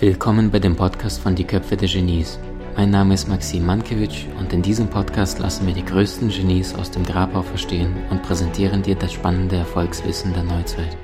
Willkommen 0.00 0.50
bei 0.50 0.58
dem 0.58 0.76
Podcast 0.76 1.20
von 1.20 1.34
Die 1.34 1.44
Köpfe 1.44 1.76
der 1.76 1.86
Genies. 1.86 2.38
Mein 2.74 2.88
Name 2.88 3.12
ist 3.12 3.28
Maxim 3.28 3.66
Mankewitsch 3.66 4.24
und 4.38 4.50
in 4.50 4.62
diesem 4.62 4.88
Podcast 4.88 5.38
lassen 5.40 5.66
wir 5.66 5.74
die 5.74 5.84
größten 5.84 6.30
Genies 6.30 6.74
aus 6.74 6.90
dem 6.90 7.04
Grabau 7.04 7.42
verstehen 7.42 7.94
und 8.08 8.22
präsentieren 8.22 8.82
dir 8.82 8.94
das 8.94 9.12
spannende 9.12 9.56
Erfolgswissen 9.56 10.32
der 10.32 10.44
Neuzeit. 10.44 10.96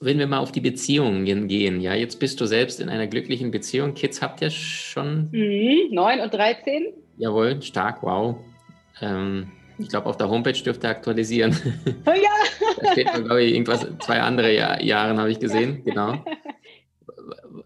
Wenn 0.00 0.18
wir 0.18 0.26
mal 0.26 0.38
auf 0.38 0.52
die 0.52 0.62
Beziehungen 0.62 1.46
gehen, 1.46 1.82
ja, 1.82 1.92
jetzt 1.92 2.18
bist 2.18 2.40
du 2.40 2.46
selbst 2.46 2.80
in 2.80 2.88
einer 2.88 3.08
glücklichen 3.08 3.50
Beziehung. 3.50 3.92
Kids 3.92 4.22
habt 4.22 4.40
ihr 4.40 4.48
schon? 4.48 5.28
Mhm, 5.32 5.94
9 5.94 6.20
und 6.20 6.32
13. 6.32 6.94
Jawohl, 7.18 7.60
stark, 7.60 8.02
wow. 8.02 8.36
Ähm, 9.02 9.52
ich 9.78 9.88
glaube, 9.88 10.06
auf 10.06 10.16
der 10.16 10.28
Homepage 10.28 10.52
dürft 10.52 10.84
ihr 10.84 10.90
aktualisieren. 10.90 11.56
Oh 12.06 12.10
ja. 12.10 12.30
da 12.82 12.92
steht, 12.92 13.12
glaube 13.12 13.42
ich, 13.42 13.52
irgendwas, 13.52 13.86
zwei 14.00 14.20
andere 14.20 14.54
Jahr, 14.54 14.82
Jahre 14.82 15.16
habe 15.16 15.30
ich 15.30 15.38
gesehen, 15.38 15.84
genau. 15.84 16.24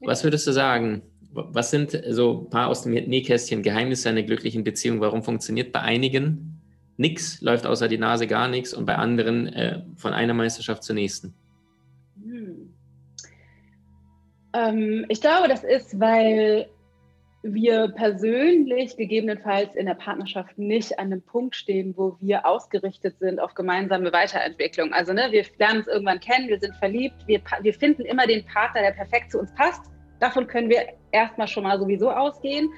Was 0.01 0.25
würdest 0.25 0.47
du 0.47 0.53
sagen? 0.53 1.03
Was 1.33 1.71
sind 1.71 2.01
so 2.09 2.47
ein 2.47 2.51
paar 2.51 2.69
aus 2.69 2.83
dem 2.83 2.93
Nähkästchen 2.93 3.63
Geheimnisse 3.63 4.09
einer 4.09 4.23
glücklichen 4.23 4.65
Beziehung? 4.65 5.01
Warum 5.01 5.23
funktioniert 5.23 5.73
bei 5.73 5.81
einigen 5.81 6.61
nichts, 6.97 7.41
läuft 7.41 7.67
außer 7.67 7.89
die 7.89 7.99
Nase 7.99 8.27
gar 8.27 8.49
nichts 8.49 8.75
und 8.75 8.85
bei 8.85 8.97
anderen 8.97 9.47
äh, 9.49 9.83
von 9.97 10.13
einer 10.13 10.35
Meisterschaft 10.35 10.83
zur 10.83 10.97
nächsten? 10.97 11.35
Hm. 12.23 12.75
Ähm, 14.53 15.07
ich 15.09 15.21
glaube, 15.21 15.49
das 15.49 15.63
ist, 15.63 15.99
weil 16.01 16.69
wir 17.43 17.89
persönlich 17.89 18.97
gegebenenfalls 18.97 19.75
in 19.75 19.87
der 19.87 19.95
Partnerschaft 19.95 20.59
nicht 20.59 20.99
an 20.99 21.07
einem 21.07 21.23
Punkt 21.23 21.57
stehen, 21.57 21.95
wo 21.97 22.17
wir 22.21 22.45
ausgerichtet 22.47 23.19
sind 23.19 23.41
auf 23.41 23.55
gemeinsame 23.55 24.13
Weiterentwicklung. 24.13 24.93
Also 24.93 25.15
ne, 25.15 25.29
wir 25.31 25.45
lernen 25.59 25.79
uns 25.79 25.89
irgendwann 25.89 26.21
kennen, 26.21 26.49
wir 26.49 26.61
sind 26.61 26.77
verliebt, 26.77 27.17
wir, 27.27 27.41
wir 27.63 27.73
finden 27.73 28.03
immer 28.03 28.27
den 28.27 28.45
Partner, 28.45 28.83
der 28.83 28.91
perfekt 28.91 29.33
zu 29.33 29.39
uns 29.39 29.55
passt. 29.55 29.83
Davon 30.21 30.47
können 30.47 30.69
wir 30.69 30.83
erstmal 31.13 31.49
schon 31.49 31.63
mal 31.63 31.79
sowieso 31.79 32.11
ausgehen. 32.11 32.69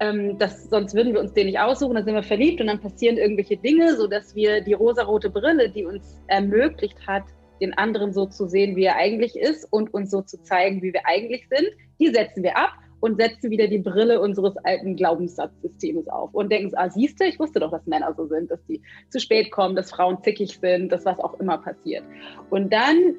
Ähm, 0.00 0.36
das, 0.36 0.68
sonst 0.68 0.94
würden 0.94 1.12
wir 1.12 1.20
uns 1.20 1.32
den 1.32 1.46
nicht 1.46 1.60
aussuchen, 1.60 1.94
dann 1.94 2.04
sind 2.04 2.14
wir 2.14 2.24
verliebt 2.24 2.60
und 2.60 2.66
dann 2.66 2.80
passieren 2.80 3.18
irgendwelche 3.18 3.56
Dinge, 3.56 3.94
sodass 3.94 4.34
wir 4.34 4.62
die 4.62 4.72
rosarote 4.72 5.30
Brille, 5.30 5.70
die 5.70 5.84
uns 5.84 6.20
ermöglicht 6.26 6.98
hat, 7.06 7.22
den 7.60 7.72
anderen 7.78 8.12
so 8.12 8.26
zu 8.26 8.48
sehen, 8.48 8.74
wie 8.74 8.84
er 8.84 8.96
eigentlich 8.96 9.36
ist 9.36 9.68
und 9.70 9.94
uns 9.94 10.10
so 10.10 10.22
zu 10.22 10.42
zeigen, 10.42 10.82
wie 10.82 10.92
wir 10.92 11.06
eigentlich 11.06 11.46
sind, 11.48 11.68
die 12.00 12.08
setzen 12.08 12.42
wir 12.42 12.56
ab 12.56 12.72
und 13.02 13.20
setzen 13.20 13.50
wieder 13.50 13.66
die 13.66 13.78
Brille 13.78 14.20
unseres 14.20 14.56
alten 14.58 14.94
Glaubenssatzsystems 14.94 16.06
auf 16.06 16.32
und 16.32 16.52
denken, 16.52 16.72
ah, 16.76 16.88
siehst 16.88 17.20
du, 17.20 17.24
ich 17.24 17.36
wusste 17.40 17.58
doch, 17.58 17.72
dass 17.72 17.84
Männer 17.84 18.14
so 18.16 18.26
sind, 18.28 18.48
dass 18.48 18.64
die 18.66 18.80
zu 19.10 19.18
spät 19.18 19.50
kommen, 19.50 19.74
dass 19.74 19.90
Frauen 19.90 20.22
zickig 20.22 20.60
sind, 20.60 20.92
dass 20.92 21.04
was 21.04 21.18
auch 21.18 21.38
immer 21.40 21.58
passiert. 21.58 22.04
Und 22.50 22.72
dann 22.72 23.16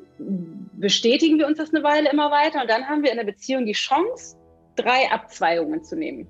bestätigen 0.79 1.37
wir 1.37 1.47
uns 1.47 1.57
das 1.57 1.73
eine 1.73 1.83
Weile 1.83 2.09
immer 2.09 2.31
weiter 2.31 2.61
und 2.61 2.69
dann 2.69 2.87
haben 2.87 3.03
wir 3.03 3.11
in 3.11 3.17
der 3.17 3.25
Beziehung 3.25 3.65
die 3.65 3.73
Chance, 3.73 4.37
drei 4.77 5.11
Abzweigungen 5.11 5.83
zu 5.83 5.97
nehmen. 5.97 6.29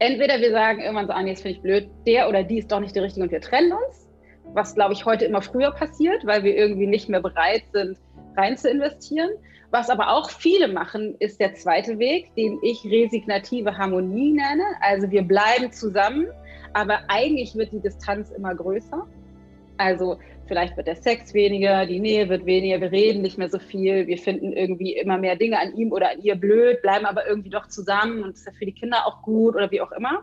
Entweder 0.00 0.40
wir 0.40 0.50
sagen 0.50 0.80
irgendwann 0.80 1.06
so, 1.06 1.12
ah, 1.12 1.24
jetzt 1.24 1.42
finde 1.42 1.58
ich 1.58 1.62
blöd, 1.62 1.88
der 2.08 2.28
oder 2.28 2.42
die 2.42 2.58
ist 2.58 2.72
doch 2.72 2.80
nicht 2.80 2.96
die 2.96 2.98
richtige 2.98 3.22
und 3.22 3.30
wir 3.30 3.40
trennen 3.40 3.70
uns, 3.70 4.08
was, 4.52 4.74
glaube 4.74 4.94
ich, 4.94 5.04
heute 5.04 5.26
immer 5.26 5.42
früher 5.42 5.70
passiert, 5.70 6.26
weil 6.26 6.42
wir 6.42 6.56
irgendwie 6.56 6.88
nicht 6.88 7.08
mehr 7.08 7.20
bereit 7.20 7.62
sind, 7.72 7.98
rein 8.36 8.56
zu 8.56 8.68
investieren. 8.68 9.30
Was 9.72 9.88
aber 9.88 10.12
auch 10.12 10.28
viele 10.28 10.68
machen, 10.68 11.16
ist 11.18 11.40
der 11.40 11.54
zweite 11.54 11.98
Weg, 11.98 12.34
den 12.36 12.58
ich 12.62 12.84
resignative 12.84 13.78
Harmonie 13.78 14.32
nenne. 14.32 14.64
Also 14.82 15.10
wir 15.10 15.22
bleiben 15.22 15.72
zusammen, 15.72 16.26
aber 16.74 17.00
eigentlich 17.08 17.56
wird 17.56 17.72
die 17.72 17.80
Distanz 17.80 18.30
immer 18.32 18.54
größer. 18.54 19.06
Also 19.78 20.18
vielleicht 20.46 20.76
wird 20.76 20.88
der 20.88 20.96
Sex 20.96 21.32
weniger, 21.32 21.86
die 21.86 22.00
Nähe 22.00 22.28
wird 22.28 22.44
weniger, 22.44 22.82
wir 22.82 22.92
reden 22.92 23.22
nicht 23.22 23.38
mehr 23.38 23.48
so 23.48 23.58
viel, 23.58 24.06
wir 24.06 24.18
finden 24.18 24.52
irgendwie 24.52 24.92
immer 24.92 25.16
mehr 25.16 25.36
Dinge 25.36 25.58
an 25.58 25.74
ihm 25.74 25.90
oder 25.90 26.10
an 26.10 26.22
ihr 26.22 26.34
blöd, 26.34 26.82
bleiben 26.82 27.06
aber 27.06 27.26
irgendwie 27.26 27.48
doch 27.48 27.66
zusammen 27.68 28.22
und 28.22 28.34
ist 28.34 28.44
ja 28.44 28.52
für 28.52 28.66
die 28.66 28.74
Kinder 28.74 29.06
auch 29.06 29.22
gut 29.22 29.54
oder 29.54 29.70
wie 29.70 29.80
auch 29.80 29.92
immer. 29.92 30.22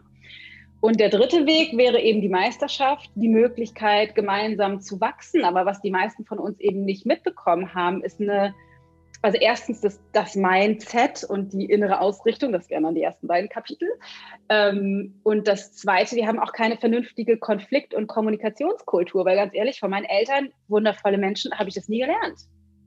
Und 0.79 1.00
der 1.00 1.09
dritte 1.09 1.47
Weg 1.47 1.75
wäre 1.75 2.00
eben 2.00 2.22
die 2.22 2.29
Meisterschaft, 2.29 3.09
die 3.16 3.28
Möglichkeit, 3.28 4.13
gemeinsam 4.13 4.79
zu 4.79 5.01
wachsen. 5.01 5.44
Aber 5.44 5.66
was 5.66 5.81
die 5.81 5.90
meisten 5.90 6.24
von 6.24 6.38
uns 6.38 6.59
eben 6.59 6.85
nicht 6.85 7.07
mitbekommen 7.07 7.74
haben, 7.74 8.03
ist 8.03 8.22
eine 8.22 8.53
also 9.22 9.38
erstens 9.38 9.81
das, 9.81 10.00
das 10.13 10.35
Mindset 10.35 11.24
und 11.24 11.52
die 11.53 11.66
innere 11.66 12.00
Ausrichtung, 12.00 12.53
das 12.53 12.69
wären 12.69 12.84
dann 12.84 12.96
die 12.96 13.03
ersten 13.03 13.28
beiden 13.28 13.50
Kapitel. 13.50 13.90
Ähm, 14.47 15.19
und 15.24 15.47
das 15.47 15.74
Zweite, 15.74 16.16
wir 16.16 16.28
haben 16.28 16.40
auch 16.40 16.53
keine 16.53 16.78
vernünftige 16.78 17.38
Konflikt- 17.38 17.94
und 17.94 18.07
Kommunikationskultur, 18.07 19.25
weil 19.25 19.35
ganz 19.35 19.53
ehrlich, 19.53 19.80
von 19.80 19.90
meinen 19.90 20.06
Eltern, 20.06 20.50
wundervolle 20.68 21.18
Menschen, 21.18 21.52
habe 21.52 21.69
ich 21.69 21.75
das 21.75 21.90
nie 21.90 22.00
gelernt. 22.00 22.40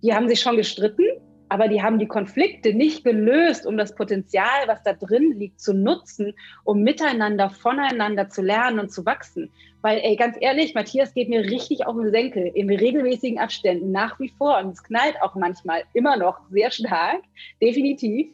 Die 0.03 0.15
haben 0.15 0.29
sich 0.29 0.41
schon 0.41 0.57
gestritten, 0.57 1.05
aber 1.51 1.69
die 1.69 1.83
haben 1.83 1.99
die 1.99 2.09
Konflikte 2.09 2.73
nicht 2.73 3.05
gelöst, 3.05 3.67
um 3.67 3.77
das 3.77 3.95
Potenzial, 3.95 4.67
was 4.67 4.83
da 4.85 4.95
drin 4.95 5.35
liegt, 5.37 5.61
zu 5.61 5.75
nutzen, 5.75 6.33
um 6.65 6.81
miteinander, 6.81 7.51
voneinander 7.51 8.31
zu 8.31 8.41
lernen 8.41 8.81
und 8.81 8.91
zu 8.91 9.05
wachsen. 9.05 9.53
Weil, 9.83 9.99
ey, 9.99 10.17
ganz 10.17 10.37
ehrlich, 10.41 10.75
Matthias 10.75 11.13
geht 11.13 11.29
mir 11.29 11.41
richtig 11.41 11.87
auf 11.87 11.97
den 11.97 12.11
Senkel 12.11 12.51
in 12.55 12.71
regelmäßigen 12.71 13.39
Abständen 13.39 13.91
nach 13.91 14.19
wie 14.21 14.33
vor. 14.39 14.59
Und 14.59 14.71
es 14.71 14.83
knallt 14.83 15.21
auch 15.21 15.35
manchmal 15.35 15.83
immer 15.93 16.17
noch 16.17 16.41
sehr 16.51 16.71
stark, 16.71 17.23
definitiv. 17.61 18.29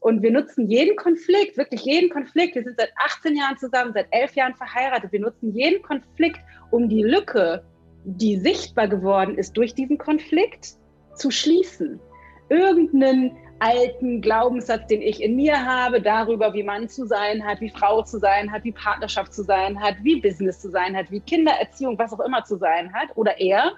Und 0.00 0.22
wir 0.22 0.30
nutzen 0.30 0.68
jeden 0.68 0.96
Konflikt, 0.96 1.56
wirklich 1.56 1.82
jeden 1.84 2.10
Konflikt. 2.10 2.54
Wir 2.54 2.62
sind 2.62 2.76
seit 2.78 2.92
18 2.96 3.34
Jahren 3.34 3.56
zusammen, 3.56 3.92
seit 3.94 4.06
11 4.10 4.34
Jahren 4.36 4.54
verheiratet. 4.54 5.10
Wir 5.12 5.20
nutzen 5.20 5.54
jeden 5.54 5.82
Konflikt, 5.82 6.40
um 6.70 6.90
die 6.90 7.02
Lücke, 7.02 7.64
die 8.04 8.36
sichtbar 8.36 8.86
geworden 8.86 9.38
ist 9.38 9.56
durch 9.56 9.74
diesen 9.74 9.96
Konflikt, 9.96 10.74
zu 11.14 11.30
schließen 11.30 12.00
irgendeinen 12.48 13.36
alten 13.64 14.20
Glaubenssatz, 14.20 14.86
den 14.88 15.00
ich 15.00 15.22
in 15.22 15.36
mir 15.36 15.64
habe, 15.64 16.02
darüber, 16.02 16.52
wie 16.52 16.62
Mann 16.62 16.86
zu 16.88 17.06
sein 17.06 17.42
hat, 17.44 17.62
wie 17.62 17.70
Frau 17.70 18.02
zu 18.02 18.18
sein 18.18 18.52
hat, 18.52 18.62
wie 18.62 18.72
Partnerschaft 18.72 19.32
zu 19.32 19.42
sein 19.42 19.80
hat, 19.80 19.94
wie 20.02 20.20
Business 20.20 20.60
zu 20.60 20.70
sein 20.70 20.94
hat, 20.94 21.10
wie 21.10 21.20
Kindererziehung, 21.20 21.98
was 21.98 22.12
auch 22.12 22.20
immer 22.20 22.44
zu 22.44 22.56
sein 22.58 22.92
hat, 22.92 23.16
oder 23.16 23.40
er. 23.40 23.72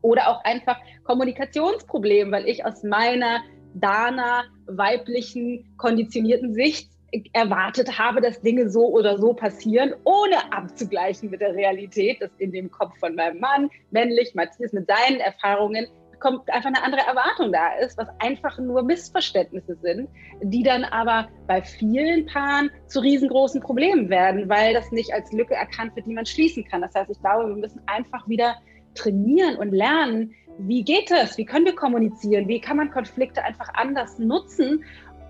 Oder 0.00 0.28
auch 0.28 0.42
einfach 0.44 0.78
Kommunikationsproblem, 1.04 2.32
weil 2.32 2.48
ich 2.48 2.64
aus 2.64 2.82
meiner 2.82 3.42
Dana 3.74 4.44
weiblichen, 4.66 5.74
konditionierten 5.76 6.54
Sicht 6.54 6.90
erwartet 7.34 7.98
habe, 7.98 8.22
dass 8.22 8.40
Dinge 8.40 8.70
so 8.70 8.88
oder 8.88 9.18
so 9.18 9.34
passieren, 9.34 9.92
ohne 10.04 10.52
abzugleichen 10.52 11.30
mit 11.30 11.42
der 11.42 11.54
Realität, 11.54 12.22
dass 12.22 12.30
in 12.38 12.50
dem 12.50 12.70
Kopf 12.70 12.98
von 12.98 13.14
meinem 13.14 13.38
Mann, 13.40 13.68
männlich, 13.90 14.34
Matthias 14.34 14.72
mit 14.72 14.88
seinen 14.88 15.20
Erfahrungen, 15.20 15.86
kommt 16.22 16.48
einfach 16.50 16.68
eine 16.68 16.82
andere 16.82 17.02
Erwartung 17.02 17.52
da 17.52 17.74
ist, 17.84 17.98
was 17.98 18.08
einfach 18.20 18.56
nur 18.58 18.82
Missverständnisse 18.84 19.76
sind, 19.82 20.08
die 20.40 20.62
dann 20.62 20.84
aber 20.84 21.28
bei 21.48 21.60
vielen 21.60 22.26
Paaren 22.26 22.70
zu 22.86 23.00
riesengroßen 23.00 23.60
Problemen 23.60 24.08
werden, 24.08 24.48
weil 24.48 24.72
das 24.72 24.92
nicht 24.92 25.12
als 25.12 25.32
Lücke 25.32 25.54
erkannt 25.54 25.96
wird, 25.96 26.06
die 26.06 26.14
man 26.14 26.24
schließen 26.24 26.64
kann. 26.64 26.80
Das 26.80 26.94
heißt, 26.94 27.10
ich 27.10 27.20
glaube, 27.20 27.48
wir 27.48 27.56
müssen 27.56 27.80
einfach 27.86 28.28
wieder 28.28 28.54
trainieren 28.94 29.56
und 29.56 29.72
lernen, 29.72 30.32
wie 30.58 30.84
geht 30.84 31.10
es, 31.10 31.36
wie 31.38 31.44
können 31.44 31.64
wir 31.64 31.74
kommunizieren, 31.74 32.46
wie 32.46 32.60
kann 32.60 32.76
man 32.76 32.90
Konflikte 32.90 33.42
einfach 33.42 33.74
anders 33.74 34.18
nutzen. 34.18 34.84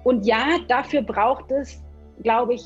Und 0.04 0.26
ja, 0.26 0.58
dafür 0.68 1.00
braucht 1.00 1.50
es, 1.52 1.82
glaube 2.22 2.54
ich, 2.54 2.62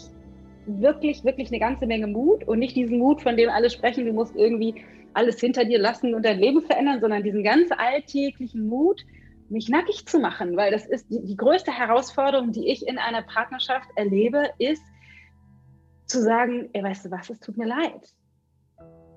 wirklich, 0.67 1.23
wirklich 1.23 1.49
eine 1.49 1.61
ganze 1.61 1.87
Menge 1.87 2.09
Mut 2.09 2.43
und 2.49 2.59
nicht 2.59 2.75
diesen 2.75 2.99
Mut, 2.99 3.23
von 3.23 3.37
dem 3.37 3.51
alle 3.51 3.71
sprechen, 3.71 4.05
du 4.05 4.13
musst 4.13 4.35
irgendwie 4.35 4.75
alles 5.17 5.41
hinter 5.41 5.65
dir 5.65 5.79
lassen 5.79 6.15
und 6.15 6.25
dein 6.25 6.39
Leben 6.39 6.63
verändern, 6.63 7.01
sondern 7.01 7.23
diesen 7.23 7.43
ganz 7.43 7.71
alltäglichen 7.73 8.67
Mut, 8.67 9.05
mich 9.49 9.69
nackig 9.69 10.07
zu 10.07 10.19
machen, 10.19 10.57
weil 10.57 10.73
das 10.73 10.87
ist 10.87 11.09
die, 11.11 11.25
die 11.25 11.37
größte 11.37 11.73
Herausforderung, 11.73 12.53
die 12.53 12.69
ich 12.69 12.87
in 12.87 12.99
einer 12.99 13.23
Partnerschaft 13.23 13.89
erlebe, 13.97 14.51
ist 14.59 14.83
zu 16.07 16.21
sagen, 16.23 16.69
ey, 16.73 16.83
weißt 16.83 17.07
du 17.07 17.11
was, 17.11 17.31
es 17.31 17.41
tut 17.41 17.57
mir 17.57 17.67
leid. 17.67 18.15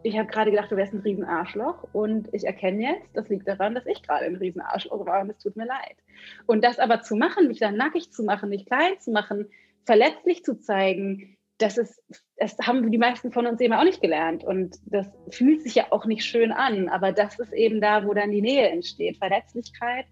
Ich 0.03 0.17
habe 0.17 0.29
gerade 0.29 0.51
gedacht, 0.51 0.71
du 0.71 0.77
wärst 0.77 0.93
ein 0.93 1.01
Riesenarschloch 1.01 1.87
und 1.91 2.33
ich 2.33 2.45
erkenne 2.45 2.83
jetzt, 2.83 3.09
das 3.15 3.27
liegt 3.27 3.47
daran, 3.47 3.75
dass 3.75 3.85
ich 3.85 4.01
gerade 4.01 4.25
ein 4.25 4.37
Riesenarschloch 4.37 5.05
war 5.05 5.21
und 5.21 5.31
es 5.31 5.39
tut 5.39 5.57
mir 5.57 5.65
leid. 5.65 5.97
Und 6.45 6.63
das 6.63 6.79
aber 6.79 7.01
zu 7.01 7.15
machen, 7.15 7.47
mich 7.47 7.59
dann 7.59 7.75
nackig 7.75 8.11
zu 8.11 8.23
machen, 8.23 8.49
mich 8.49 8.65
klein 8.65 8.99
zu 8.99 9.11
machen, 9.11 9.49
verletzlich 9.85 10.43
zu 10.43 10.57
zeigen, 10.57 11.37
das 11.59 11.77
ist, 11.77 12.01
das 12.37 12.57
haben 12.59 12.89
die 12.89 12.97
meisten 12.97 13.31
von 13.31 13.45
uns 13.45 13.59
eben 13.59 13.73
auch 13.73 13.83
nicht 13.83 14.01
gelernt. 14.01 14.43
Und 14.43 14.77
das 14.85 15.07
fühlt 15.29 15.61
sich 15.61 15.75
ja 15.75 15.87
auch 15.91 16.05
nicht 16.05 16.23
schön 16.23 16.51
an. 16.51 16.87
Aber 16.89 17.11
das 17.11 17.37
ist 17.37 17.53
eben 17.53 17.81
da, 17.81 18.05
wo 18.05 18.13
dann 18.13 18.31
die 18.31 18.41
Nähe 18.41 18.69
entsteht. 18.69 19.17
Verletzlichkeit 19.17 20.05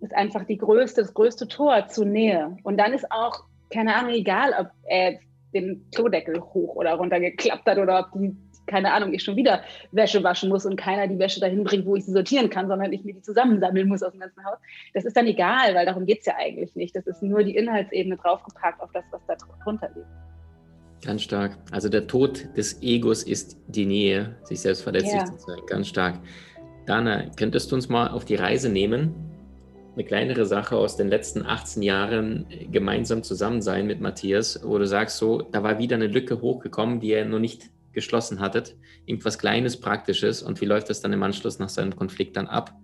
ist 0.00 0.14
einfach 0.14 0.44
die 0.44 0.58
größte, 0.58 1.02
das 1.02 1.14
größte 1.14 1.46
Tor 1.46 1.86
zur 1.86 2.06
Nähe. 2.06 2.56
Und 2.64 2.76
dann 2.76 2.92
ist 2.92 3.10
auch, 3.12 3.44
keine 3.70 3.94
Ahnung, 3.94 4.12
egal, 4.12 4.52
ob 4.58 4.68
er 4.84 5.20
den 5.54 5.86
Klodeckel 5.94 6.40
hoch 6.40 6.74
oder 6.74 6.94
runter 6.94 7.20
geklappt 7.20 7.66
hat 7.66 7.78
oder 7.78 8.00
ob 8.00 8.20
die, 8.20 8.36
keine 8.66 8.92
Ahnung, 8.92 9.12
ich 9.12 9.22
schon 9.22 9.36
wieder 9.36 9.62
Wäsche 9.92 10.22
waschen 10.24 10.48
muss 10.48 10.66
und 10.66 10.76
keiner 10.76 11.06
die 11.06 11.18
Wäsche 11.18 11.40
dahin 11.40 11.62
bringt, 11.64 11.86
wo 11.86 11.94
ich 11.94 12.04
sie 12.04 12.12
sortieren 12.12 12.50
kann, 12.50 12.68
sondern 12.68 12.92
ich 12.92 13.04
mir 13.04 13.14
die 13.14 13.22
zusammensammeln 13.22 13.88
muss 13.88 14.02
aus 14.02 14.12
dem 14.12 14.20
ganzen 14.20 14.44
Haus. 14.44 14.58
Das 14.94 15.04
ist 15.04 15.16
dann 15.16 15.26
egal, 15.26 15.74
weil 15.74 15.86
darum 15.86 16.06
geht 16.06 16.20
es 16.20 16.26
ja 16.26 16.34
eigentlich 16.36 16.74
nicht. 16.74 16.96
Das 16.96 17.06
ist 17.06 17.22
nur 17.22 17.44
die 17.44 17.56
Inhaltsebene 17.56 18.16
draufgepackt 18.16 18.80
auf 18.80 18.90
das, 18.92 19.04
was 19.10 19.24
da 19.26 19.36
drunter 19.64 19.90
liegt. 19.94 20.29
Ganz 21.02 21.22
stark. 21.22 21.56
Also 21.70 21.88
der 21.88 22.06
Tod 22.06 22.48
des 22.56 22.82
Egos 22.82 23.22
ist 23.22 23.56
die 23.68 23.86
Nähe, 23.86 24.36
sich 24.44 24.60
selbst 24.60 24.82
verletzlich 24.82 25.14
ja. 25.14 25.24
zu 25.24 25.36
zeigen. 25.36 25.66
Ganz 25.66 25.88
stark. 25.88 26.20
Dana, 26.86 27.30
könntest 27.36 27.70
du 27.70 27.76
uns 27.76 27.88
mal 27.88 28.08
auf 28.08 28.24
die 28.24 28.34
Reise 28.34 28.68
nehmen? 28.68 29.14
Eine 29.94 30.04
kleinere 30.04 30.46
Sache 30.46 30.76
aus 30.76 30.96
den 30.96 31.08
letzten 31.08 31.44
18 31.44 31.82
Jahren 31.82 32.46
gemeinsam 32.70 33.22
zusammen 33.22 33.62
sein 33.62 33.86
mit 33.86 34.00
Matthias, 34.00 34.60
wo 34.62 34.78
du 34.78 34.86
sagst, 34.86 35.18
so, 35.18 35.42
da 35.42 35.62
war 35.62 35.78
wieder 35.78 35.96
eine 35.96 36.06
Lücke 36.06 36.40
hochgekommen, 36.40 37.00
die 37.00 37.08
ihr 37.08 37.24
noch 37.24 37.38
nicht 37.38 37.70
geschlossen 37.92 38.40
hattet. 38.40 38.76
Irgendwas 39.06 39.38
Kleines, 39.38 39.78
Praktisches. 39.80 40.42
Und 40.42 40.60
wie 40.60 40.66
läuft 40.66 40.90
das 40.90 41.00
dann 41.00 41.12
im 41.12 41.22
Anschluss 41.22 41.58
nach 41.58 41.68
seinem 41.68 41.96
Konflikt 41.96 42.36
dann 42.36 42.46
ab? 42.46 42.74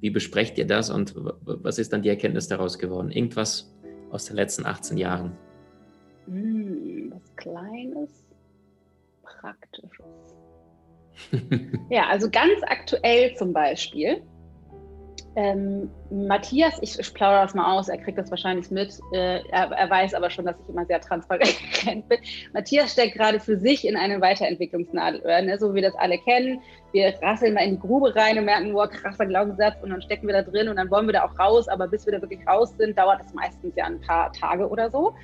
Wie 0.00 0.10
besprecht 0.10 0.58
ihr 0.58 0.66
das 0.66 0.90
und 0.90 1.14
was 1.16 1.78
ist 1.78 1.92
dann 1.92 2.02
die 2.02 2.10
Erkenntnis 2.10 2.48
daraus 2.48 2.78
geworden? 2.78 3.10
Irgendwas 3.10 3.74
aus 4.10 4.26
den 4.26 4.36
letzten 4.36 4.66
18 4.66 4.98
Jahren? 4.98 5.32
Was 6.26 6.34
Kleines, 7.36 8.26
Praktisches. 9.22 10.36
ja, 11.90 12.06
also 12.08 12.30
ganz 12.30 12.62
aktuell 12.66 13.34
zum 13.36 13.52
Beispiel. 13.52 14.22
Ähm, 15.38 15.90
Matthias, 16.10 16.78
ich, 16.80 16.98
ich 16.98 17.12
plaudere 17.12 17.42
das 17.42 17.52
mal 17.52 17.76
aus, 17.76 17.90
er 17.90 17.98
kriegt 17.98 18.16
das 18.16 18.30
wahrscheinlich 18.30 18.70
mit. 18.70 18.98
Äh, 19.12 19.40
er, 19.50 19.70
er, 19.70 19.90
weiß 19.90 20.14
aber 20.14 20.30
schon, 20.30 20.46
dass 20.46 20.56
ich 20.62 20.68
immer 20.70 20.86
sehr 20.86 20.98
transparent 20.98 21.54
bin. 21.84 22.18
Matthias 22.54 22.92
steckt 22.92 23.16
gerade 23.16 23.38
für 23.38 23.58
sich 23.58 23.86
in 23.86 23.98
eine 23.98 24.18
Weiterentwicklungsnadelöhr, 24.22 25.42
ne? 25.42 25.58
so 25.58 25.72
wie 25.72 25.76
wir 25.76 25.82
das 25.82 25.94
alle 25.96 26.16
kennen. 26.16 26.62
Wir 26.92 27.12
rasseln 27.20 27.52
mal 27.52 27.64
in 27.64 27.72
die 27.72 27.80
Grube 27.80 28.16
rein 28.16 28.38
und 28.38 28.46
merken, 28.46 28.72
wow, 28.72 28.88
krasser 28.88 29.26
Glaubenssatz 29.26 29.82
und 29.82 29.90
dann 29.90 30.00
stecken 30.00 30.26
wir 30.26 30.32
da 30.32 30.42
drin 30.42 30.68
und 30.68 30.76
dann 30.76 30.90
wollen 30.90 31.06
wir 31.06 31.12
da 31.12 31.24
auch 31.24 31.38
raus. 31.38 31.68
Aber 31.68 31.86
bis 31.86 32.06
wir 32.06 32.14
da 32.14 32.22
wirklich 32.22 32.46
raus 32.48 32.74
sind, 32.78 32.96
dauert 32.96 33.20
das 33.20 33.34
meistens 33.34 33.76
ja 33.76 33.84
ein 33.84 34.00
paar 34.00 34.32
Tage 34.32 34.66
oder 34.66 34.90
so. 34.90 35.14